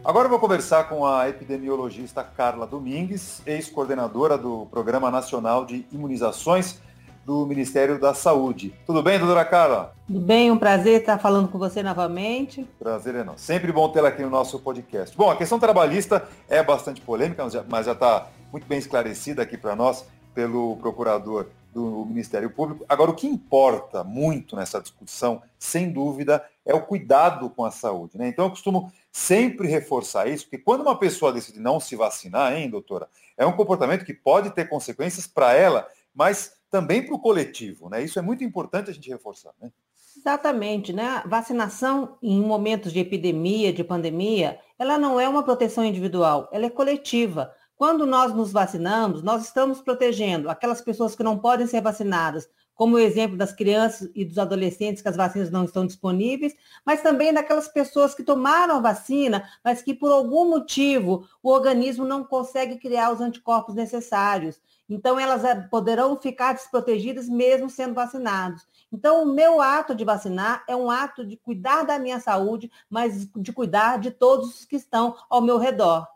Agora 0.05 0.29
vou 0.29 0.41
conversar 0.41 0.89
com 0.89 1.07
a 1.07 1.29
epidemiologista 1.29 2.25
Carla 2.25 2.67
Domingues, 2.67 3.41
ex-coordenadora 3.47 4.37
do 4.37 4.67
Programa 4.67 5.13
Nacional 5.13 5.65
de 5.65 5.87
Imunizações 5.93 6.81
do 7.25 7.47
Ministério 7.47 7.99
da 7.99 8.15
Saúde. 8.15 8.75
Tudo 8.85 9.03
bem, 9.03 9.19
doutora 9.19 9.45
Carla? 9.45 9.95
Tudo 10.07 10.21
bem, 10.21 10.51
um 10.51 10.59
prazer 10.59 11.01
estar 11.01 11.19
falando 11.19 11.49
com 11.49 11.59
você 11.59 11.83
novamente. 11.83 12.69
Prazer 12.79 13.15
é 13.15 13.25
não. 13.25 13.39
Sempre 13.39 13.73
bom 13.73 13.89
tê-la 13.89 14.09
aqui 14.09 14.23
no 14.23 14.31
nosso 14.31 14.59
podcast. 14.59 15.17
Bom, 15.17 15.31
a 15.31 15.37
questão 15.37 15.59
trabalhista 15.59 16.29
é 16.49 16.63
bastante 16.63 17.01
polêmica, 17.01 17.45
mas 17.69 17.87
já 17.87 17.93
está 17.93 18.29
muito 18.51 18.67
bem 18.67 18.79
esclarecida 18.79 19.43
aqui 19.43 19.57
para 19.57 19.77
nós 19.77 20.05
pelo 20.35 20.77
procurador 20.77 21.47
do 21.73 22.05
Ministério 22.05 22.51
Público. 22.51 22.85
Agora, 22.89 23.11
o 23.11 23.15
que 23.15 23.27
importa 23.27 24.05
muito 24.05 24.55
nessa 24.55 24.81
discussão, 24.81 25.43
sem 25.59 25.91
dúvida, 25.91 26.45
é 26.67 26.75
o 26.75 26.83
cuidado 26.83 27.49
com 27.49 27.65
a 27.65 27.71
saúde. 27.71 28.19
Né? 28.19 28.29
Então, 28.29 28.47
eu 28.47 28.51
costumo 28.51 28.93
sempre 29.11 29.69
reforçar 29.69 30.27
isso, 30.29 30.45
porque 30.45 30.59
quando 30.59 30.83
uma 30.83 30.99
pessoa 30.99 31.33
decide 31.33 31.61
não 31.61 31.81
se 31.81 31.97
vacinar, 31.97 32.55
hein, 32.55 32.69
doutora, 32.69 33.09
é 33.37 33.47
um 33.47 33.53
comportamento 33.53 34.05
que 34.05 34.13
pode 34.13 34.51
ter 34.51 34.69
consequências 34.69 35.27
para 35.27 35.55
ela, 35.55 35.87
mas 36.15 36.53
também 36.73 37.05
para 37.05 37.15
o 37.15 37.21
coletivo, 37.21 37.91
né? 37.91 38.03
Isso 38.03 38.19
é 38.19 38.23
muito 38.23 38.43
importante 38.43 38.91
a 38.91 38.95
gente 38.95 39.11
reforçar, 39.11 39.53
né? 39.61 39.71
Exatamente, 40.17 40.91
né? 40.91 41.23
Vacinação 41.27 42.17
em 42.23 42.41
momentos 42.41 42.95
de 42.95 42.99
epidemia, 42.99 43.73
de 43.73 43.85
pandemia, 43.85 44.59
ela 44.79 44.97
não 44.99 45.21
é 45.21 45.29
uma 45.29 45.43
proteção 45.43 45.85
individual, 45.85 46.49
ela 46.51 46.65
é 46.65 46.71
coletiva. 46.71 47.53
Quando 47.77 48.07
nós 48.07 48.33
nos 48.33 48.53
vacinamos, 48.53 49.23
nós 49.23 49.45
estamos 49.45 49.83
protegendo 49.83 50.49
aquelas 50.49 50.81
pessoas 50.81 51.15
que 51.15 51.23
não 51.23 51.39
podem 51.39 51.67
ser 51.67 51.83
vacinadas, 51.83 52.49
como 52.75 52.97
o 52.97 52.99
exemplo 52.99 53.37
das 53.37 53.53
crianças 53.53 54.11
e 54.15 54.25
dos 54.25 54.39
adolescentes 54.39 55.03
que 55.03 55.09
as 55.09 55.17
vacinas 55.17 55.51
não 55.51 55.65
estão 55.65 55.87
disponíveis, 55.87 56.55
mas 56.85 57.03
também 57.03 57.33
daquelas 57.33 57.69
pessoas 57.69 58.15
que 58.15 58.23
tomaram 58.23 58.77
a 58.77 58.81
vacina, 58.81 59.49
mas 59.65 59.83
que 59.83 59.95
por 59.95 60.11
algum 60.11 60.49
motivo 60.49 61.27
o 61.43 61.51
organismo 61.51 62.05
não 62.05 62.25
consegue 62.25 62.79
criar 62.79 63.13
os 63.13 63.21
anticorpos 63.21 63.75
necessários. 63.75 64.61
Então, 64.89 65.19
elas 65.19 65.45
eh, 65.45 65.55
poderão 65.71 66.21
ficar 66.21 66.53
desprotegidas 66.53 67.29
mesmo 67.29 67.71
sendo 67.71 67.95
vacinados. 67.95 68.67
Então, 68.93 69.23
o 69.23 69.35
meu 69.35 69.61
ato 69.61 69.95
de 69.95 70.05
vacinar 70.05 70.65
é 70.69 70.77
um 70.77 70.91
ato 70.91 71.25
de 71.25 71.37
cuidar 71.37 71.83
da 71.85 71.99
minha 71.99 72.21
saúde, 72.21 72.71
mas 72.91 73.27
de 73.35 73.53
cuidar 73.53 73.99
de 73.99 74.11
todos 74.11 74.61
os 74.61 74.65
que 74.65 74.77
estão 74.77 75.17
ao 75.31 75.41
meu 75.41 75.57
redor. 75.57 76.07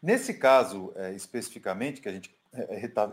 Nesse 0.00 0.34
caso, 0.34 0.92
é, 0.94 1.12
especificamente, 1.12 2.00
que 2.00 2.08
a 2.08 2.12
gente 2.12 2.37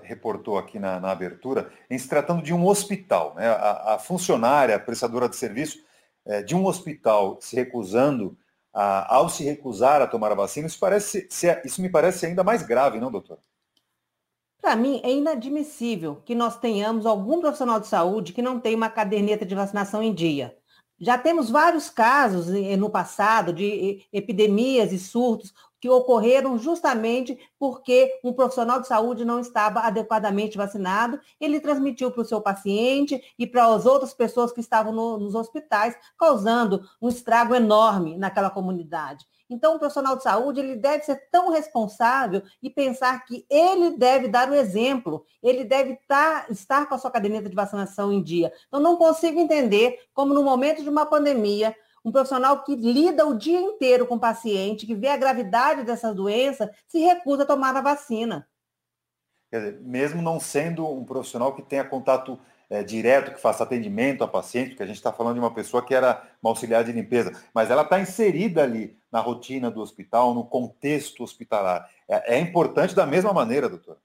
reportou 0.04 0.58
aqui 0.58 0.80
na, 0.80 1.00
na, 1.00 1.12
abertura, 1.12 1.71
em 1.89 1.98
se 1.98 2.08
tratando 2.08 2.41
de 2.41 2.54
um 2.54 2.65
hospital, 2.65 3.36
né? 3.36 3.48
a, 3.48 3.95
a 3.95 4.00
funcionária, 4.00 4.76
a 4.76 4.80
prestadora 4.80 5.28
de 5.28 5.36
serviço 5.36 5.84
é, 6.26 6.41
de 6.41 6.56
um 6.56 6.65
hospital 6.65 7.38
se 7.41 7.56
recusando, 7.56 8.38
a, 8.74 9.15
ao 9.15 9.30
se 9.30 9.43
recusar 9.43 10.02
a 10.02 10.08
tomar 10.08 10.32
a 10.32 10.36
vacina, 10.36 10.67
isso, 10.67 10.80
parece, 10.80 11.28
isso 11.63 11.82
me 11.82 11.89
parece 11.89 12.26
ainda 12.26 12.43
mais 12.43 12.63
grave, 12.63 13.00
não, 13.00 13.12
doutor? 13.12 13.38
Para 14.62 14.76
mim, 14.76 15.00
é 15.04 15.12
inadmissível 15.12 16.21
que 16.26 16.34
nós 16.34 16.58
tenhamos 16.58 17.06
algum 17.06 17.39
profissional 17.39 17.80
de 17.80 17.88
saúde 17.88 18.34
que 18.34 18.41
não 18.41 18.60
tenha 18.60 18.76
uma 18.76 18.89
caderneta 18.89 19.45
de 19.45 19.54
vacinação 19.54 20.02
em 20.02 20.13
dia. 20.13 20.58
Já 20.98 21.17
temos 21.17 21.50
vários 21.50 21.89
casos 21.89 22.48
no 22.78 22.89
passado 22.89 23.54
de 23.54 24.04
epidemias 24.12 24.91
e 24.91 24.98
surtos 24.98 25.54
que 25.86 25.89
ocorreram 25.89 26.58
justamente 26.58 27.38
porque 27.60 28.19
um 28.24 28.34
profissional 28.34 28.82
de 28.82 28.88
saúde 28.88 29.24
não 29.24 29.39
estava 29.39 29.82
adequadamente 29.82 30.58
vacinado, 30.58 31.19
ele 31.39 31.60
transmitiu 31.60 32.10
para 32.10 32.24
o 32.24 32.26
seu 32.26 32.41
paciente 32.41 33.21
e 33.38 33.45
para 33.45 33.67
as 33.67 33.86
outras 33.86 34.12
pessoas 34.12 34.52
que 34.52 34.60
estavam 34.60 34.91
no, 34.91 35.19
nos 35.19 35.36
hospitais, 35.36 35.95
causando 36.17 36.89
um 37.00 37.08
estrago 37.08 37.54
enorme 37.54 38.17
naquela 38.17 38.50
comunidade. 38.50 39.28
Então, 39.48 39.76
o 39.76 39.80
profissional 39.80 40.15
de 40.15 40.24
saúde 40.24 40.60
ele 40.60 40.76
deve 40.76 41.04
ser 41.04 41.30
tão 41.30 41.52
responsável 41.52 42.41
e 42.63 42.67
pensar 42.67 43.24
que 43.24 43.45
ele 43.48 43.95
deve 43.95 44.28
dar 44.28 44.50
o 44.50 44.56
exemplo, 44.56 45.24
ele 45.43 45.63
deve 45.63 46.00
tá, 46.08 46.48
estar 46.50 46.88
com 46.88 46.95
a 46.95 46.98
sua 46.98 47.12
caderneta 47.12 47.48
de 47.48 47.56
vacinação 47.56 48.12
em 48.12 48.24
dia. 48.24 48.52
Então, 48.67 48.80
não 48.80 48.95
consigo 48.95 49.39
entender 49.39 50.00
como, 50.15 50.34
no 50.34 50.41
momento 50.41 50.82
de 50.82 50.89
uma 50.89 51.06
pandemia, 51.06 51.76
um 52.06 52.12
profissional 52.12 52.63
que 52.63 52.76
lida 52.76 53.26
o 53.26 53.36
dia 53.36 53.60
inteiro 53.60 54.06
com 54.06 54.15
o 54.15 54.20
paciente, 54.20 54.86
que 54.86 54.94
vê 54.94 55.08
a 55.08 55.18
gravidade 55.18 55.84
dessa 55.84 56.13
doença, 56.13 56.72
se 56.88 57.00
recusa 57.00 57.41
a 57.41 57.48
tomar 57.48 57.76
a 57.76 57.82
vacina. 57.82 58.48
Quer 59.50 59.58
dizer, 59.58 59.82
mesmo 59.82 60.22
não 60.22 60.39
sendo 60.39 60.88
um 60.88 61.04
profissional 61.04 61.56
que 61.56 61.63
tenha 61.63 61.84
contato 61.84 62.39
é, 62.70 62.84
direto, 62.84 63.34
que 63.34 63.41
faça 63.41 63.63
atendimento 63.63 64.24
a 64.24 64.28
paciente, 64.28 64.70
porque 64.70 64.84
a 64.84 64.86
gente 64.86 64.98
está 64.98 65.12
falando 65.12 65.36
de 65.36 65.39
uma 65.39 65.54
pessoa 65.54 65.84
que 65.84 65.96
era 65.96 66.24
uma 66.41 66.52
auxiliar 66.52 66.84
de 66.84 66.91
limpeza, 66.91 67.32
mas 67.54 67.72
ela 67.72 67.82
está 67.82 68.00
inserida 68.00 68.62
ali 68.62 68.96
na 69.12 69.20
rotina 69.20 69.72
do 69.72 69.82
hospital, 69.82 70.34
no 70.34 70.46
contexto 70.46 71.24
hospitalar. 71.24 71.89
É, 72.08 72.36
é 72.36 72.39
importante 72.39 72.94
da 72.94 73.08
mesma 73.08 73.34
maneira, 73.34 73.68
doutora. 73.68 73.98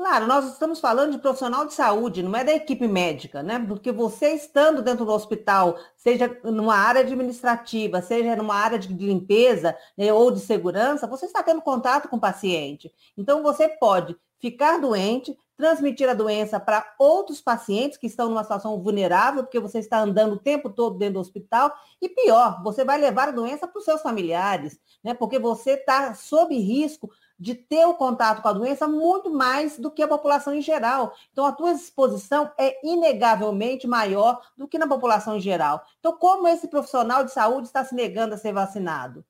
Claro, 0.00 0.26
nós 0.26 0.50
estamos 0.50 0.80
falando 0.80 1.12
de 1.12 1.18
profissional 1.18 1.66
de 1.66 1.74
saúde, 1.74 2.22
não 2.22 2.34
é 2.34 2.42
da 2.42 2.54
equipe 2.54 2.88
médica, 2.88 3.42
né? 3.42 3.62
Porque 3.68 3.92
você 3.92 4.32
estando 4.32 4.80
dentro 4.80 5.04
do 5.04 5.12
hospital, 5.12 5.76
seja 5.94 6.40
numa 6.42 6.74
área 6.74 7.02
administrativa, 7.02 8.00
seja 8.00 8.34
numa 8.34 8.54
área 8.54 8.78
de 8.78 8.88
limpeza 8.94 9.76
né, 9.98 10.10
ou 10.10 10.30
de 10.30 10.40
segurança, 10.40 11.06
você 11.06 11.26
está 11.26 11.42
tendo 11.42 11.60
contato 11.60 12.08
com 12.08 12.16
o 12.16 12.20
paciente. 12.20 12.90
Então, 13.14 13.42
você 13.42 13.68
pode 13.68 14.16
ficar 14.40 14.78
doente, 14.78 15.36
transmitir 15.54 16.08
a 16.08 16.14
doença 16.14 16.58
para 16.58 16.94
outros 16.98 17.42
pacientes 17.42 17.98
que 17.98 18.06
estão 18.06 18.30
numa 18.30 18.42
situação 18.42 18.80
vulnerável, 18.80 19.42
porque 19.44 19.60
você 19.60 19.80
está 19.80 20.00
andando 20.00 20.32
o 20.32 20.38
tempo 20.38 20.70
todo 20.70 20.96
dentro 20.96 21.14
do 21.14 21.20
hospital, 21.20 21.70
e 22.00 22.08
pior, 22.08 22.62
você 22.62 22.86
vai 22.86 22.98
levar 22.98 23.28
a 23.28 23.32
doença 23.32 23.68
para 23.68 23.78
os 23.78 23.84
seus 23.84 24.00
familiares, 24.00 24.80
né? 25.04 25.12
Porque 25.12 25.38
você 25.38 25.72
está 25.72 26.14
sob 26.14 26.56
risco 26.56 27.10
de 27.40 27.54
ter 27.54 27.86
o 27.86 27.94
contato 27.94 28.42
com 28.42 28.48
a 28.48 28.52
doença 28.52 28.86
muito 28.86 29.30
mais 29.30 29.78
do 29.78 29.90
que 29.90 30.02
a 30.02 30.08
população 30.08 30.52
em 30.52 30.60
geral. 30.60 31.14
Então, 31.32 31.46
a 31.46 31.52
tua 31.52 31.72
exposição 31.72 32.52
é 32.58 32.78
inegavelmente 32.86 33.86
maior 33.86 34.42
do 34.56 34.68
que 34.68 34.78
na 34.78 34.86
população 34.86 35.36
em 35.36 35.40
geral. 35.40 35.82
Então, 35.98 36.12
como 36.12 36.46
esse 36.46 36.68
profissional 36.68 37.24
de 37.24 37.32
saúde 37.32 37.66
está 37.66 37.82
se 37.82 37.94
negando 37.94 38.34
a 38.34 38.38
ser 38.38 38.52
vacinado? 38.52 39.24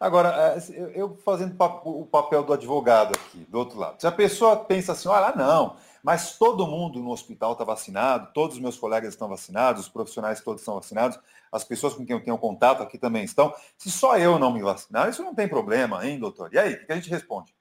Agora, 0.00 0.56
é, 0.56 0.92
eu 0.94 1.14
fazendo 1.16 1.54
o 1.84 2.06
papel 2.06 2.42
do 2.42 2.54
advogado 2.54 3.12
aqui, 3.14 3.44
do 3.50 3.58
outro 3.58 3.78
lado. 3.78 4.00
Se 4.00 4.06
a 4.06 4.12
pessoa 4.12 4.56
pensa 4.56 4.92
assim, 4.92 5.06
olha, 5.06 5.36
não, 5.36 5.76
mas 6.02 6.38
todo 6.38 6.66
mundo 6.66 7.00
no 7.00 7.10
hospital 7.10 7.52
está 7.52 7.64
vacinado, 7.64 8.32
todos 8.32 8.56
os 8.56 8.62
meus 8.62 8.76
colegas 8.76 9.10
estão 9.10 9.28
vacinados, 9.28 9.82
os 9.82 9.88
profissionais 9.88 10.40
todos 10.40 10.62
estão 10.62 10.74
vacinados, 10.74 11.18
as 11.52 11.64
pessoas 11.64 11.94
com 11.94 12.04
quem 12.04 12.16
eu 12.16 12.22
tenho 12.22 12.38
contato 12.38 12.82
aqui 12.82 12.98
também 12.98 13.24
estão. 13.24 13.52
Se 13.76 13.90
só 13.90 14.16
eu 14.16 14.38
não 14.38 14.52
me 14.52 14.62
vacinar, 14.62 15.08
isso 15.08 15.22
não 15.22 15.34
tem 15.34 15.48
problema, 15.48 16.06
hein, 16.06 16.18
doutor? 16.18 16.52
E 16.52 16.58
aí, 16.58 16.74
o 16.74 16.86
que 16.86 16.92
a 16.92 16.96
gente 16.96 17.10
responde? 17.10 17.54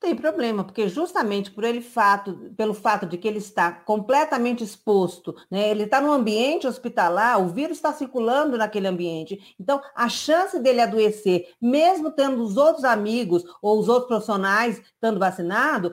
Tem 0.00 0.16
problema, 0.16 0.64
porque 0.64 0.88
justamente 0.88 1.50
por 1.50 1.62
ele 1.62 1.82
fato, 1.82 2.50
pelo 2.56 2.72
fato 2.72 3.04
de 3.04 3.18
que 3.18 3.28
ele 3.28 3.36
está 3.36 3.70
completamente 3.70 4.64
exposto, 4.64 5.36
né, 5.50 5.68
ele 5.68 5.82
está 5.82 6.00
no 6.00 6.10
ambiente 6.10 6.66
hospitalar, 6.66 7.38
o 7.38 7.50
vírus 7.50 7.76
está 7.76 7.92
circulando 7.92 8.56
naquele 8.56 8.88
ambiente. 8.88 9.54
Então, 9.60 9.78
a 9.94 10.08
chance 10.08 10.58
dele 10.58 10.80
adoecer, 10.80 11.52
mesmo 11.60 12.10
tendo 12.10 12.42
os 12.42 12.56
outros 12.56 12.82
amigos 12.82 13.44
ou 13.60 13.78
os 13.78 13.90
outros 13.90 14.08
profissionais 14.08 14.78
estando 14.78 15.18
vacinados, 15.18 15.92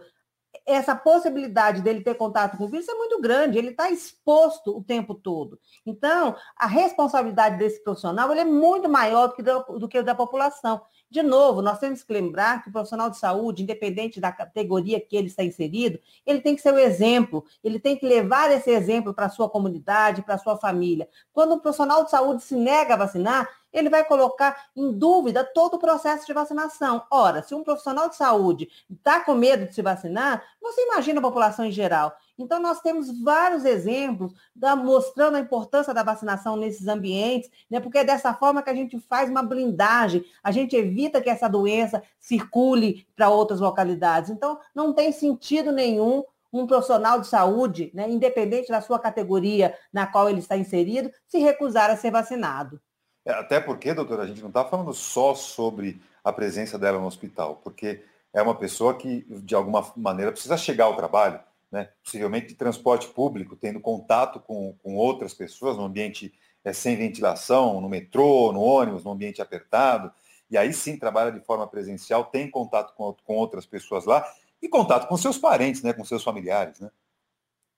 essa 0.68 0.94
possibilidade 0.94 1.82
dele 1.82 2.04
ter 2.04 2.16
contato 2.16 2.58
com 2.58 2.66
o 2.66 2.68
vírus 2.68 2.90
é 2.90 2.94
muito 2.94 3.22
grande, 3.22 3.58
ele 3.58 3.70
está 3.70 3.90
exposto 3.90 4.78
o 4.78 4.84
tempo 4.84 5.16
todo. 5.16 5.58
Então, 5.86 6.36
a 6.58 6.68
responsabilidade 6.68 7.58
desse 7.58 7.82
profissional 7.82 8.32
é 8.34 8.44
muito 8.44 8.90
maior 8.90 9.28
do 9.28 9.36
que, 9.36 9.42
do, 9.42 9.80
do 9.80 9.88
que 9.88 10.04
da 10.04 10.14
população. 10.14 10.82
De 11.10 11.24
novo, 11.24 11.62
nós 11.62 11.80
temos 11.80 12.04
que 12.04 12.12
lembrar 12.12 12.62
que 12.62 12.70
o 12.70 12.72
profissional 12.72 13.10
de 13.10 13.18
saúde, 13.18 13.64
independente 13.64 14.20
da 14.20 14.30
categoria 14.30 15.00
que 15.00 15.16
ele 15.16 15.28
está 15.28 15.42
inserido, 15.42 15.98
ele 16.26 16.42
tem 16.42 16.54
que 16.54 16.62
ser 16.62 16.74
o 16.74 16.78
exemplo, 16.78 17.46
ele 17.64 17.80
tem 17.80 17.96
que 17.96 18.06
levar 18.06 18.52
esse 18.52 18.70
exemplo 18.70 19.14
para 19.14 19.28
a 19.28 19.30
sua 19.30 19.50
comunidade, 19.50 20.22
para 20.22 20.36
a 20.36 20.38
sua 20.38 20.58
família. 20.58 21.08
Quando 21.32 21.54
o 21.54 21.62
profissional 21.62 22.04
de 22.04 22.12
saúde 22.12 22.44
se 22.44 22.56
nega 22.56 22.96
a 22.96 22.98
vacinar, 22.98 23.48
ele 23.72 23.90
vai 23.90 24.04
colocar 24.04 24.66
em 24.76 24.92
dúvida 24.92 25.44
todo 25.46 25.76
o 25.76 25.80
processo 25.80 26.26
de 26.26 26.34
vacinação. 26.34 27.04
Ora, 27.10 27.42
se 27.42 27.56
um 27.56 27.64
profissional 27.64 28.10
de 28.10 28.16
saúde 28.16 28.70
está 28.90 29.22
com 29.22 29.34
medo 29.34 29.66
de 29.66 29.74
se 29.74 29.82
vacinar, 29.82 30.44
você 30.62 30.82
imagina 30.84 31.20
a 31.20 31.24
população 31.24 31.66
em 31.66 31.72
geral. 31.72 32.14
Então, 32.38 32.60
nós 32.60 32.82
temos 32.82 33.22
vários 33.22 33.66
exemplos 33.66 34.34
da, 34.56 34.76
mostrando 34.76 35.36
a 35.36 35.40
importância 35.40 35.94
da 35.94 36.04
vacinação 36.04 36.56
nesses 36.56 36.88
ambientes, 36.88 37.50
né? 37.70 37.80
porque 37.80 38.00
é 38.00 38.04
dessa 38.04 38.34
forma 38.34 38.62
que 38.62 38.70
a 38.70 38.76
gente 38.76 39.00
faz 39.00 39.30
uma 39.30 39.42
blindagem, 39.42 40.24
a 40.44 40.52
gente 40.52 40.76
evita 40.76 41.22
que 41.22 41.30
essa 41.30 41.48
doença 41.48 42.04
circule 42.20 43.08
para 43.16 43.30
outras 43.30 43.60
localidades. 43.60 44.30
Então, 44.30 44.60
não 44.76 44.94
tem 44.94 45.12
sentido 45.12 45.72
nenhum 45.72 46.24
um 46.52 46.66
profissional 46.66 47.20
de 47.20 47.28
saúde, 47.28 47.92
né, 47.94 48.10
independente 48.10 48.70
da 48.70 48.82
sua 48.82 49.00
categoria 49.00 49.78
na 49.92 50.08
qual 50.08 50.30
ele 50.30 50.40
está 50.40 50.56
inserido, 50.58 51.12
se 51.28 51.40
recusar 51.40 51.90
a 51.90 51.98
ser 51.98 52.12
vacinado. 52.12 52.80
É, 53.26 53.32
até 53.34 53.60
porque, 53.60 53.94
doutora, 53.94 54.24
a 54.24 54.28
gente 54.28 54.42
não 54.42 54.48
está 54.48 54.64
falando 54.64 54.94
só 54.94 55.36
sobre 55.36 56.02
a 56.24 56.32
presença 56.32 56.80
dela 56.80 57.00
no 57.00 57.06
hospital, 57.06 57.60
porque 57.64 58.04
é 58.34 58.42
uma 58.42 58.56
pessoa 58.56 58.94
que, 58.94 59.26
de 59.30 59.54
alguma 59.56 59.86
maneira, 59.96 60.32
precisa 60.32 60.58
chegar 60.58 60.86
ao 60.86 60.96
trabalho, 60.96 61.40
né? 61.72 61.90
possivelmente 62.04 62.48
de 62.48 62.56
transporte 62.56 63.08
público, 63.08 63.56
tendo 63.56 63.80
contato 63.80 64.40
com, 64.40 64.74
com 64.84 64.96
outras 64.96 65.34
pessoas 65.34 65.78
no 65.78 65.84
ambiente 65.84 66.34
é, 66.64 66.74
sem 66.74 66.96
ventilação, 66.96 67.80
no 67.82 67.90
metrô, 67.90 68.52
no 68.52 68.62
ônibus, 68.62 69.04
no 69.04 69.12
ambiente 69.12 69.42
apertado, 69.42 70.12
e 70.50 70.58
aí 70.58 70.74
sim 70.74 70.98
trabalha 70.98 71.32
de 71.32 71.40
forma 71.40 71.68
presencial, 71.68 72.26
tem 72.26 72.50
contato 72.50 72.94
com, 72.96 73.16
com 73.24 73.36
outras 73.36 73.66
pessoas 73.66 74.06
lá, 74.06 74.26
e 74.62 74.68
contato 74.68 75.08
com 75.08 75.18
seus 75.18 75.38
parentes, 75.38 75.84
né? 75.84 75.94
com 75.94 76.04
seus 76.04 76.24
familiares. 76.24 76.80
Né? 76.80 76.90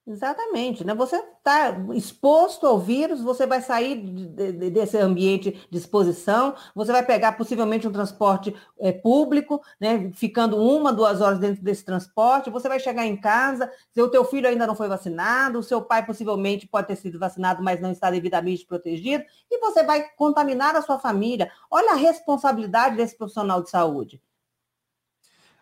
Exatamente, 0.09 0.83
né? 0.83 0.95
Você 0.95 1.17
está 1.17 1.69
exposto 1.93 2.65
ao 2.65 2.79
vírus, 2.79 3.21
você 3.21 3.45
vai 3.45 3.61
sair 3.61 3.95
de, 4.01 4.51
de, 4.53 4.69
desse 4.71 4.97
ambiente 4.97 5.51
de 5.69 5.77
exposição, 5.77 6.55
você 6.73 6.91
vai 6.91 7.05
pegar 7.05 7.33
possivelmente 7.33 7.87
um 7.87 7.91
transporte 7.91 8.55
é, 8.79 8.91
público, 8.91 9.61
né? 9.79 10.09
Ficando 10.15 10.57
uma, 10.57 10.91
duas 10.91 11.21
horas 11.21 11.37
dentro 11.37 11.63
desse 11.63 11.85
transporte, 11.85 12.49
você 12.49 12.67
vai 12.67 12.79
chegar 12.79 13.05
em 13.05 13.15
casa, 13.15 13.71
seu 13.93 14.09
teu 14.09 14.25
filho 14.25 14.47
ainda 14.47 14.65
não 14.65 14.73
foi 14.73 14.87
vacinado, 14.87 15.59
o 15.59 15.63
seu 15.63 15.79
pai 15.79 16.03
possivelmente 16.03 16.67
pode 16.67 16.87
ter 16.87 16.95
sido 16.95 17.19
vacinado, 17.19 17.61
mas 17.61 17.79
não 17.79 17.91
está 17.91 18.09
devidamente 18.09 18.65
protegido, 18.65 19.23
e 19.51 19.59
você 19.59 19.83
vai 19.83 20.09
contaminar 20.17 20.75
a 20.75 20.81
sua 20.81 20.97
família. 20.97 21.51
Olha 21.69 21.91
a 21.91 21.95
responsabilidade 21.95 22.95
desse 22.95 23.15
profissional 23.15 23.61
de 23.61 23.69
saúde. 23.69 24.19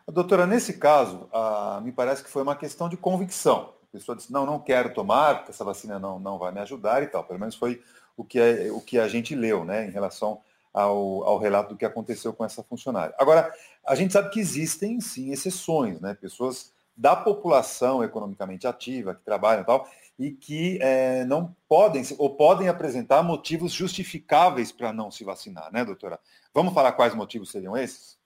Doutora, 0.08 0.48
nesse 0.48 0.78
caso, 0.78 1.28
ah, 1.34 1.82
me 1.84 1.92
parece 1.92 2.24
que 2.24 2.30
foi 2.30 2.44
uma 2.44 2.56
questão 2.56 2.88
de 2.88 2.96
convicção 2.96 3.76
pessoa 3.98 4.16
disse, 4.16 4.32
não, 4.32 4.46
não 4.46 4.60
quero 4.60 4.94
tomar, 4.94 5.36
porque 5.36 5.52
essa 5.52 5.64
vacina 5.64 6.00
não, 6.00 6.20
não 6.20 6.38
vai 6.38 6.52
me 6.52 6.60
ajudar 6.60 7.04
e 7.04 7.08
tal. 7.08 7.24
Pelo 7.24 7.40
menos 7.40 7.56
foi 7.56 7.82
o 8.16 8.24
que, 8.24 8.40
é, 8.40 8.72
o 8.72 8.82
que 8.82 9.00
a 9.00 9.08
gente 9.08 9.36
leu, 9.36 9.64
né, 9.64 9.86
em 9.86 9.92
relação 9.92 10.42
ao, 10.74 11.24
ao 11.24 11.38
relato 11.38 11.70
do 11.70 11.78
que 11.78 11.86
aconteceu 11.86 12.34
com 12.34 12.46
essa 12.46 12.64
funcionária. 12.64 13.14
Agora, 13.18 13.54
a 13.86 13.96
gente 13.96 14.14
sabe 14.14 14.30
que 14.30 14.40
existem, 14.40 15.00
sim, 15.02 15.32
exceções, 15.32 16.00
né, 16.02 16.14
pessoas 16.14 16.72
da 16.96 17.16
população 17.16 18.04
economicamente 18.04 18.66
ativa, 18.66 19.14
que 19.14 19.22
trabalham 19.22 19.62
e 19.62 19.66
tal, 19.66 19.88
e 20.18 20.32
que 20.32 20.80
é, 20.82 21.24
não 21.26 21.56
podem, 21.70 22.04
ou 22.18 22.36
podem 22.36 22.68
apresentar 22.68 23.22
motivos 23.22 23.72
justificáveis 23.72 24.72
para 24.72 24.92
não 24.92 25.12
se 25.12 25.24
vacinar, 25.24 25.72
né, 25.72 25.86
doutora? 25.86 26.20
Vamos 26.54 26.74
falar 26.74 26.94
quais 26.94 27.14
motivos 27.14 27.52
seriam 27.52 27.78
esses? 27.78 28.17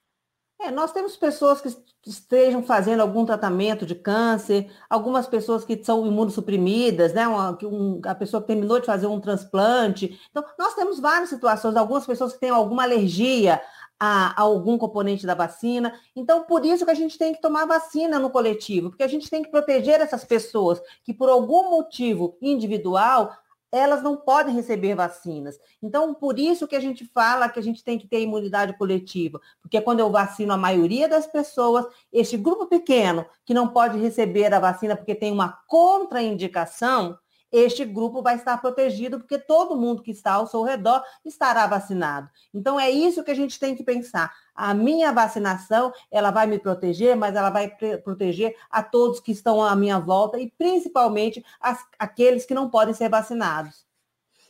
É, 0.64 0.70
nós 0.70 0.92
temos 0.92 1.16
pessoas 1.16 1.60
que 1.60 1.68
estejam 2.06 2.62
fazendo 2.62 3.00
algum 3.00 3.24
tratamento 3.24 3.84
de 3.84 3.96
câncer, 3.96 4.70
algumas 4.88 5.26
pessoas 5.26 5.64
que 5.64 5.82
são 5.82 6.06
imunossuprimidas, 6.06 7.12
né? 7.12 7.26
Uma, 7.26 7.58
um, 7.64 8.00
a 8.04 8.14
pessoa 8.14 8.40
que 8.40 8.46
terminou 8.46 8.78
de 8.78 8.86
fazer 8.86 9.08
um 9.08 9.20
transplante. 9.20 10.20
Então, 10.30 10.44
nós 10.56 10.74
temos 10.74 11.00
várias 11.00 11.30
situações, 11.30 11.74
algumas 11.74 12.06
pessoas 12.06 12.32
que 12.32 12.38
têm 12.38 12.50
alguma 12.50 12.84
alergia 12.84 13.60
a, 13.98 14.40
a, 14.40 14.42
algum 14.42 14.78
componente 14.78 15.26
da 15.26 15.34
vacina. 15.34 15.92
Então, 16.14 16.44
por 16.44 16.64
isso 16.64 16.84
que 16.84 16.90
a 16.92 16.94
gente 16.94 17.18
tem 17.18 17.34
que 17.34 17.40
tomar 17.40 17.66
vacina 17.66 18.20
no 18.20 18.30
coletivo, 18.30 18.90
porque 18.90 19.02
a 19.02 19.08
gente 19.08 19.28
tem 19.28 19.42
que 19.42 19.50
proteger 19.50 20.00
essas 20.00 20.24
pessoas 20.24 20.80
que, 21.02 21.12
por 21.12 21.28
algum 21.28 21.70
motivo 21.70 22.36
individual, 22.40 23.36
elas 23.72 24.02
não 24.02 24.16
podem 24.16 24.54
receber 24.54 24.94
vacinas. 24.94 25.58
Então, 25.82 26.12
por 26.12 26.38
isso 26.38 26.68
que 26.68 26.76
a 26.76 26.80
gente 26.80 27.06
fala 27.06 27.48
que 27.48 27.58
a 27.58 27.62
gente 27.62 27.82
tem 27.82 27.98
que 27.98 28.06
ter 28.06 28.20
imunidade 28.20 28.76
coletiva, 28.76 29.40
porque 29.62 29.80
quando 29.80 30.00
eu 30.00 30.10
vacino 30.10 30.52
a 30.52 30.58
maioria 30.58 31.08
das 31.08 31.26
pessoas, 31.26 31.86
este 32.12 32.36
grupo 32.36 32.66
pequeno 32.66 33.24
que 33.46 33.54
não 33.54 33.68
pode 33.68 33.98
receber 33.98 34.52
a 34.52 34.60
vacina 34.60 34.94
porque 34.94 35.14
tem 35.14 35.32
uma 35.32 35.58
contraindicação, 35.66 37.18
este 37.52 37.84
grupo 37.84 38.22
vai 38.22 38.36
estar 38.36 38.56
protegido, 38.56 39.20
porque 39.20 39.38
todo 39.38 39.76
mundo 39.76 40.02
que 40.02 40.10
está 40.10 40.32
ao 40.32 40.46
seu 40.46 40.62
redor 40.62 41.04
estará 41.24 41.66
vacinado. 41.66 42.30
Então, 42.52 42.80
é 42.80 42.90
isso 42.90 43.22
que 43.22 43.30
a 43.30 43.36
gente 43.36 43.60
tem 43.60 43.76
que 43.76 43.84
pensar. 43.84 44.32
A 44.54 44.72
minha 44.72 45.12
vacinação, 45.12 45.92
ela 46.10 46.30
vai 46.30 46.46
me 46.46 46.58
proteger, 46.58 47.14
mas 47.14 47.36
ela 47.36 47.50
vai 47.50 47.70
proteger 48.02 48.56
a 48.70 48.82
todos 48.82 49.20
que 49.20 49.32
estão 49.32 49.62
à 49.62 49.76
minha 49.76 49.98
volta 49.98 50.38
e 50.38 50.50
principalmente 50.50 51.44
as, 51.60 51.78
aqueles 51.98 52.46
que 52.46 52.54
não 52.54 52.70
podem 52.70 52.94
ser 52.94 53.10
vacinados. 53.10 53.84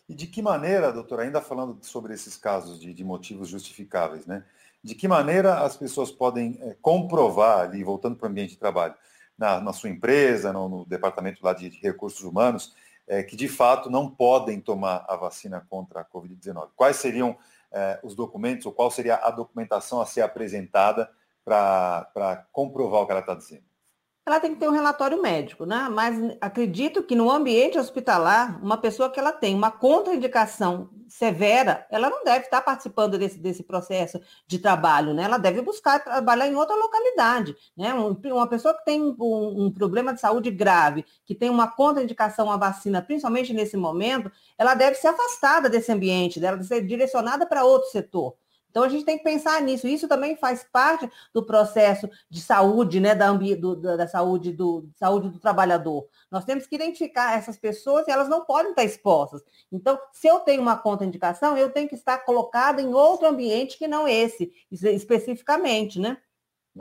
E 0.08 0.14
de 0.14 0.26
que 0.26 0.42
maneira, 0.42 0.92
doutora, 0.92 1.22
ainda 1.22 1.40
falando 1.40 1.78
sobre 1.82 2.14
esses 2.14 2.36
casos 2.36 2.78
de, 2.78 2.92
de 2.92 3.04
motivos 3.04 3.48
justificáveis, 3.48 4.26
né? 4.26 4.44
De 4.82 4.94
que 4.94 5.06
maneira 5.06 5.60
as 5.60 5.76
pessoas 5.76 6.10
podem 6.10 6.58
é, 6.60 6.76
comprovar 6.82 7.60
ali, 7.60 7.84
voltando 7.84 8.16
para 8.16 8.26
o 8.26 8.30
ambiente 8.30 8.50
de 8.50 8.58
trabalho, 8.58 8.94
na, 9.38 9.60
na 9.60 9.72
sua 9.72 9.90
empresa, 9.90 10.52
no, 10.52 10.68
no 10.68 10.84
departamento 10.84 11.44
lá 11.44 11.52
de, 11.52 11.70
de 11.70 11.78
recursos 11.80 12.22
humanos, 12.22 12.74
é, 13.12 13.22
que 13.22 13.37
de 13.37 13.46
fato 13.46 13.90
não 13.90 14.09
podem 14.09 14.59
tomar 14.59 15.05
a 15.07 15.14
vacina 15.16 15.62
contra 15.68 16.01
a 16.01 16.05
Covid-19. 16.05 16.70
Quais 16.75 16.96
seriam 16.96 17.37
é, 17.70 18.01
os 18.03 18.14
documentos 18.14 18.64
ou 18.64 18.72
qual 18.72 18.90
seria 18.90 19.16
a 19.16 19.31
documentação 19.31 20.01
a 20.01 20.07
ser 20.07 20.22
apresentada 20.22 21.11
para 21.44 22.46
comprovar 22.53 23.03
o 23.03 23.07
que 23.07 23.12
ela 23.12 23.20
está 23.20 23.35
dizendo? 23.35 23.64
Ela 24.24 24.38
tem 24.38 24.54
que 24.54 24.61
ter 24.61 24.68
um 24.68 24.72
relatório 24.72 25.20
médico, 25.20 25.66
né? 25.66 25.88
Mas 25.90 26.16
acredito 26.40 27.02
que 27.02 27.16
no 27.16 27.28
ambiente 27.30 27.76
hospitalar, 27.76 28.62
uma 28.64 28.76
pessoa 28.76 29.11
que 29.11 29.18
ela 29.18 29.32
tem 29.32 29.52
uma 29.52 29.70
contraindicação 29.70 30.88
severa, 31.08 31.85
ela 31.90 32.08
não 32.08 32.22
deve 32.22 32.44
estar 32.44 32.61
participando 32.62 33.18
desse, 33.18 33.38
desse 33.38 33.64
processo 33.64 34.20
de 34.46 34.61
trabalho, 34.61 35.12
né? 35.12 35.24
Ela 35.24 35.38
deve 35.38 35.61
buscar 35.61 35.98
trabalhar 36.02 36.46
em 36.46 36.54
outra 36.54 36.76
localidade, 36.76 37.54
né? 37.76 37.92
uma 37.92 38.46
pessoa 38.46 38.74
que 38.78 38.85
tem 38.85 39.02
um, 39.02 39.64
um 39.66 39.72
problema 39.72 40.14
de 40.14 40.20
saúde 40.20 40.50
grave, 40.50 41.04
que 41.24 41.35
tem 41.35 41.50
uma 41.50 41.68
contraindicação 41.68 42.50
à 42.50 42.56
vacina, 42.56 43.02
principalmente 43.02 43.52
nesse 43.52 43.76
momento, 43.76 44.30
ela 44.56 44.74
deve 44.74 44.94
ser 44.96 45.08
afastada 45.08 45.68
desse 45.68 45.90
ambiente, 45.90 46.40
deve 46.40 46.62
ser 46.62 46.87
direcionada 46.87 47.44
para 47.44 47.64
outro 47.64 47.90
setor. 47.90 48.37
Então 48.72 48.82
a 48.82 48.88
gente 48.88 49.04
tem 49.04 49.18
que 49.18 49.22
pensar 49.22 49.61
nisso. 49.61 49.87
Isso 49.87 50.08
também 50.08 50.35
faz 50.35 50.64
parte 50.72 51.08
do 51.32 51.44
processo 51.44 52.08
de 52.28 52.40
saúde, 52.40 52.98
né, 52.98 53.14
da, 53.14 53.30
do, 53.30 53.76
da 53.76 54.08
saúde 54.08 54.50
do 54.50 54.88
saúde 54.96 55.28
do 55.28 55.38
trabalhador. 55.38 56.08
Nós 56.30 56.46
temos 56.46 56.66
que 56.66 56.74
identificar 56.74 57.37
essas 57.37 57.58
pessoas 57.58 58.08
e 58.08 58.11
elas 58.11 58.30
não 58.30 58.46
podem 58.46 58.70
estar 58.70 58.82
expostas. 58.82 59.42
Então, 59.70 59.98
se 60.11 60.26
eu 60.26 60.40
tenho 60.40 60.62
uma 60.62 60.76
contraindicação, 60.76 61.56
eu 61.56 61.70
tenho 61.70 61.88
que 61.88 61.94
estar 61.94 62.18
colocada 62.24 62.80
em 62.80 62.94
outro 62.94 63.28
ambiente 63.28 63.76
que 63.76 63.87
não 63.87 64.08
esse, 64.08 64.50
especificamente, 64.70 66.00
né? 66.00 66.16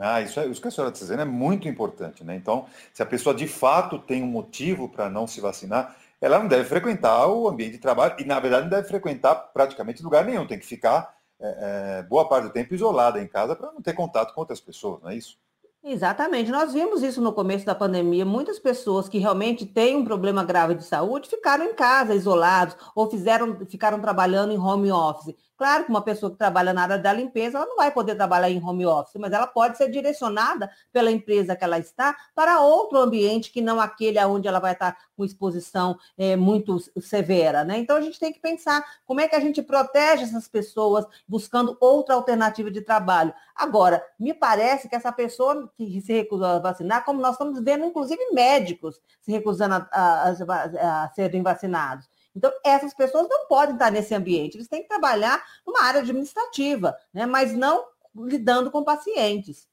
Ah, 0.00 0.22
isso, 0.22 0.40
é, 0.40 0.46
isso 0.46 0.62
que 0.62 0.68
a 0.68 0.70
senhora 0.70 0.90
está 0.90 1.04
dizendo 1.04 1.20
é 1.20 1.26
muito 1.26 1.68
importante, 1.68 2.24
né? 2.24 2.34
Então, 2.34 2.66
se 2.94 3.02
a 3.02 3.06
pessoa 3.06 3.34
de 3.34 3.46
fato 3.46 3.98
tem 3.98 4.22
um 4.22 4.26
motivo 4.26 4.88
para 4.88 5.10
não 5.10 5.26
se 5.26 5.38
vacinar, 5.38 5.94
ela 6.18 6.38
não 6.38 6.48
deve 6.48 6.64
frequentar 6.64 7.26
o 7.26 7.46
ambiente 7.46 7.72
de 7.72 7.78
trabalho 7.78 8.14
e, 8.18 8.24
na 8.24 8.40
verdade, 8.40 8.62
não 8.62 8.70
deve 8.70 8.88
frequentar 8.88 9.34
praticamente 9.34 10.02
lugar 10.02 10.24
nenhum, 10.24 10.46
tem 10.46 10.58
que 10.58 10.64
ficar 10.64 11.14
é, 11.42 11.98
é, 11.98 12.02
boa 12.04 12.28
parte 12.28 12.44
do 12.44 12.52
tempo 12.52 12.74
isolada 12.74 13.20
em 13.20 13.26
casa 13.26 13.56
para 13.56 13.72
não 13.72 13.82
ter 13.82 13.92
contato 13.92 14.32
com 14.32 14.40
outras 14.40 14.60
pessoas, 14.60 15.02
não 15.02 15.10
é 15.10 15.16
isso? 15.16 15.36
Exatamente. 15.84 16.48
Nós 16.50 16.72
vimos 16.72 17.02
isso 17.02 17.20
no 17.20 17.32
começo 17.32 17.66
da 17.66 17.74
pandemia. 17.74 18.24
Muitas 18.24 18.58
pessoas 18.60 19.08
que 19.08 19.18
realmente 19.18 19.66
têm 19.66 19.96
um 19.96 20.04
problema 20.04 20.44
grave 20.44 20.76
de 20.76 20.84
saúde 20.84 21.28
ficaram 21.28 21.64
em 21.64 21.74
casa, 21.74 22.14
isolados, 22.14 22.76
ou 22.94 23.10
fizeram, 23.10 23.58
ficaram 23.66 24.00
trabalhando 24.00 24.52
em 24.52 24.58
home 24.58 24.92
office. 24.92 25.34
Claro 25.62 25.84
que 25.84 25.90
uma 25.90 26.02
pessoa 26.02 26.32
que 26.32 26.36
trabalha 26.36 26.72
na 26.72 26.82
área 26.82 26.98
da 26.98 27.12
limpeza, 27.12 27.56
ela 27.56 27.68
não 27.68 27.76
vai 27.76 27.88
poder 27.92 28.16
trabalhar 28.16 28.50
em 28.50 28.60
home 28.60 28.84
office, 28.84 29.14
mas 29.14 29.32
ela 29.32 29.46
pode 29.46 29.78
ser 29.78 29.88
direcionada 29.88 30.68
pela 30.92 31.08
empresa 31.08 31.54
que 31.54 31.62
ela 31.62 31.78
está 31.78 32.16
para 32.34 32.58
outro 32.58 32.98
ambiente 32.98 33.52
que 33.52 33.60
não 33.60 33.78
aquele 33.78 34.18
onde 34.24 34.48
ela 34.48 34.58
vai 34.58 34.72
estar 34.72 34.98
com 35.16 35.24
exposição 35.24 35.96
é, 36.18 36.34
muito 36.34 36.80
severa. 37.00 37.62
Né? 37.62 37.78
Então 37.78 37.96
a 37.96 38.00
gente 38.00 38.18
tem 38.18 38.32
que 38.32 38.40
pensar 38.40 38.84
como 39.06 39.20
é 39.20 39.28
que 39.28 39.36
a 39.36 39.38
gente 39.38 39.62
protege 39.62 40.24
essas 40.24 40.48
pessoas 40.48 41.06
buscando 41.28 41.76
outra 41.80 42.16
alternativa 42.16 42.68
de 42.68 42.80
trabalho. 42.80 43.32
Agora, 43.54 44.04
me 44.18 44.34
parece 44.34 44.88
que 44.88 44.96
essa 44.96 45.12
pessoa 45.12 45.70
que 45.76 46.00
se 46.00 46.12
recusou 46.12 46.46
a 46.46 46.58
vacinar, 46.58 47.04
como 47.04 47.20
nós 47.20 47.34
estamos 47.34 47.62
vendo, 47.62 47.84
inclusive 47.84 48.32
médicos 48.32 49.00
se 49.20 49.30
recusando 49.30 49.76
a, 49.76 49.88
a, 49.92 50.28
a, 50.30 51.04
a 51.04 51.08
serem 51.10 51.40
vacinados. 51.40 52.10
Então, 52.34 52.50
essas 52.64 52.94
pessoas 52.94 53.28
não 53.28 53.46
podem 53.46 53.74
estar 53.74 53.90
nesse 53.90 54.14
ambiente, 54.14 54.56
eles 54.56 54.68
têm 54.68 54.82
que 54.82 54.88
trabalhar 54.88 55.42
numa 55.66 55.82
área 55.82 56.00
administrativa, 56.00 56.96
né? 57.12 57.26
mas 57.26 57.52
não 57.52 57.84
lidando 58.14 58.70
com 58.70 58.82
pacientes. 58.82 59.68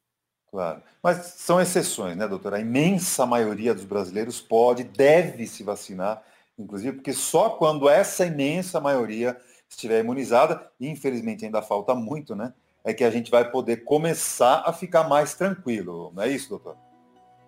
Claro. 0.52 0.82
Mas 1.02 1.18
são 1.38 1.62
exceções, 1.62 2.18
né, 2.18 2.28
doutora? 2.28 2.58
A 2.58 2.62
imensa 2.62 3.26
maioria 3.26 3.74
dos 3.74 3.86
brasileiros 3.86 4.42
pode, 4.42 4.84
deve 4.84 5.46
se 5.46 5.64
vacinar, 5.64 6.24
inclusive, 6.58 6.98
porque 6.98 7.14
só 7.14 7.52
quando 7.52 7.88
essa 7.88 8.26
imensa 8.26 8.80
maioria 8.80 9.40
estiver 9.70 10.00
imunizada, 10.00 10.70
e 10.80 10.90
infelizmente 10.90 11.46
ainda 11.46 11.62
falta 11.62 11.94
muito, 11.94 12.36
né? 12.36 12.54
É 12.84 12.94
que 12.94 13.04
a 13.04 13.12
gente 13.12 13.30
vai 13.30 13.50
poder 13.50 13.84
começar 13.84 14.64
a 14.66 14.74
ficar 14.74 15.08
mais 15.08 15.36
tranquilo. 15.36 16.12
Não 16.16 16.24
é 16.24 16.30
isso, 16.30 16.50
doutor? 16.50 16.76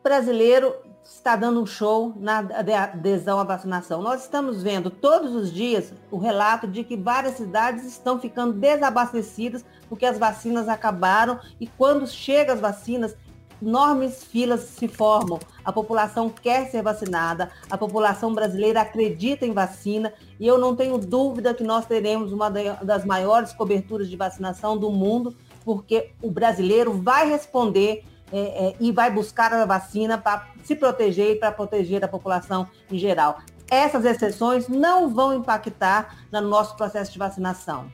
Brasileiro 0.04 0.74
está 1.04 1.36
dando 1.36 1.62
um 1.62 1.66
show 1.66 2.14
na 2.18 2.40
adesão 2.40 3.40
à 3.40 3.44
vacinação. 3.44 4.02
Nós 4.02 4.24
estamos 4.24 4.64
vendo 4.64 4.90
todos 4.90 5.36
os 5.36 5.52
dias 5.52 5.94
o 6.10 6.18
relato 6.18 6.68
de 6.68 6.84
que 6.84 6.96
várias 6.96 7.36
cidades 7.36 7.86
estão 7.86 8.20
ficando 8.20 8.54
desabastecidas 8.54 9.66
porque 9.90 10.06
as 10.06 10.18
vacinas 10.18 10.70
acabaram 10.70 11.40
e 11.60 11.68
quando 11.68 12.08
chegam 12.08 12.56
as 12.56 12.62
vacinas, 12.62 13.16
enormes 13.62 14.24
filas 14.24 14.62
se 14.62 14.88
formam. 14.88 15.40
A 15.64 15.72
população 15.72 16.30
quer 16.30 16.70
ser 16.72 16.82
vacinada, 16.82 17.52
a 17.70 17.78
população 17.78 18.34
brasileira 18.34 18.82
acredita 18.82 19.46
em 19.46 19.54
vacina 19.54 20.14
e 20.40 20.48
eu 20.48 20.58
não 20.58 20.76
tenho 20.76 20.98
dúvida 20.98 21.54
que 21.54 21.64
nós 21.64 21.86
teremos 21.86 22.32
uma 22.32 22.50
das 22.50 23.06
maiores 23.06 23.54
coberturas 23.54 24.10
de 24.10 24.16
vacinação 24.16 24.78
do 24.78 24.90
mundo, 24.90 25.36
porque 25.64 26.12
o 26.22 26.32
brasileiro 26.32 26.94
vai 26.94 27.30
responder 27.30 28.04
é, 28.32 28.68
é, 28.68 28.76
e 28.80 28.92
vai 28.92 29.12
buscar 29.12 29.54
a 29.54 29.66
vacina 29.66 30.18
para 30.18 30.48
se 30.64 30.76
proteger 30.76 31.32
e 31.32 31.36
para 31.36 31.52
proteger 31.52 32.04
a 32.04 32.08
população 32.08 32.68
em 32.90 32.98
geral. 32.98 33.40
Essas 33.70 34.06
exceções 34.06 34.68
não 34.68 35.10
vão 35.10 35.34
impactar 35.34 36.18
no 36.32 36.42
nosso 36.42 36.76
processo 36.76 37.12
de 37.12 37.20
vacinação. 37.20 37.92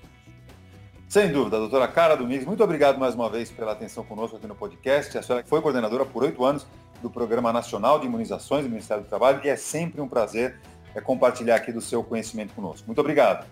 Sem 1.07 1.31
dúvida, 1.31 1.57
doutora 1.57 1.87
Cara 1.87 2.15
Domingos, 2.15 2.45
muito 2.45 2.63
obrigado 2.63 2.99
mais 2.99 3.15
uma 3.15 3.29
vez 3.29 3.49
pela 3.49 3.71
atenção 3.71 4.03
conosco 4.03 4.35
aqui 4.35 4.45
no 4.45 4.55
podcast. 4.55 5.17
A 5.17 5.23
senhora 5.23 5.45
foi 5.47 5.61
coordenadora 5.61 6.05
por 6.05 6.23
oito 6.23 6.43
anos 6.43 6.67
do 7.01 7.09
Programa 7.09 7.53
Nacional 7.53 7.99
de 7.99 8.07
Imunizações 8.07 8.63
do 8.63 8.69
Ministério 8.69 9.03
do 9.03 9.07
Trabalho 9.07 9.39
e 9.43 9.47
é 9.47 9.55
sempre 9.55 10.01
um 10.01 10.07
prazer 10.07 10.59
é, 10.93 10.99
compartilhar 10.99 11.55
aqui 11.55 11.71
do 11.71 11.79
seu 11.79 12.03
conhecimento 12.03 12.53
conosco. 12.53 12.85
Muito 12.87 12.99
obrigado. 12.99 13.45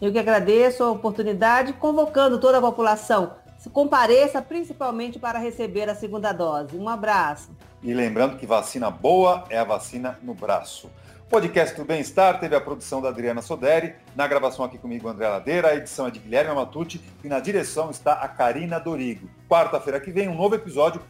Eu 0.00 0.12
que 0.12 0.18
agradeço 0.18 0.84
a 0.84 0.90
oportunidade, 0.90 1.72
convocando 1.74 2.38
toda 2.38 2.58
a 2.58 2.60
população 2.60 3.32
compareça 3.70 4.40
principalmente 4.42 5.18
para 5.18 5.38
receber 5.38 5.88
a 5.88 5.94
segunda 5.94 6.32
dose. 6.32 6.76
Um 6.76 6.88
abraço. 6.88 7.50
E 7.82 7.92
lembrando 7.92 8.36
que 8.36 8.46
vacina 8.46 8.90
boa 8.90 9.44
é 9.48 9.58
a 9.58 9.64
vacina 9.64 10.18
no 10.22 10.34
braço. 10.34 10.90
O 11.26 11.28
podcast 11.28 11.76
do 11.76 11.84
Bem-Estar 11.84 12.38
teve 12.38 12.54
a 12.54 12.60
produção 12.60 13.02
da 13.02 13.08
Adriana 13.08 13.42
Soderi, 13.42 13.96
na 14.14 14.28
gravação 14.28 14.64
aqui 14.64 14.78
comigo 14.78 15.08
André 15.08 15.28
Ladeira, 15.28 15.68
a 15.68 15.74
edição 15.74 16.06
é 16.06 16.10
de 16.10 16.20
Guilherme 16.20 16.54
Matucci 16.54 17.00
e 17.24 17.28
na 17.28 17.40
direção 17.40 17.90
está 17.90 18.12
a 18.12 18.28
Karina 18.28 18.78
Dorigo. 18.78 19.28
Quarta-feira 19.48 19.98
que 19.98 20.12
vem 20.12 20.28
um 20.28 20.36
novo 20.36 20.54
episódio, 20.54 21.02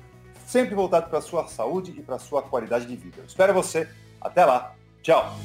sempre 0.47 0.75
voltado 0.75 1.11
para 1.11 1.19
a 1.19 1.23
sua 1.23 1.47
saúde 1.49 1.95
e 1.99 2.03
para 2.03 2.17
a 2.17 2.19
sua 2.19 2.41
qualidade 2.41 2.87
de 2.87 2.97
vida. 2.97 3.19
Eu 3.19 3.27
espero 3.27 3.53
você. 3.53 3.87
Até 4.21 4.45
lá. 4.45 4.75
Tchau. 5.03 5.37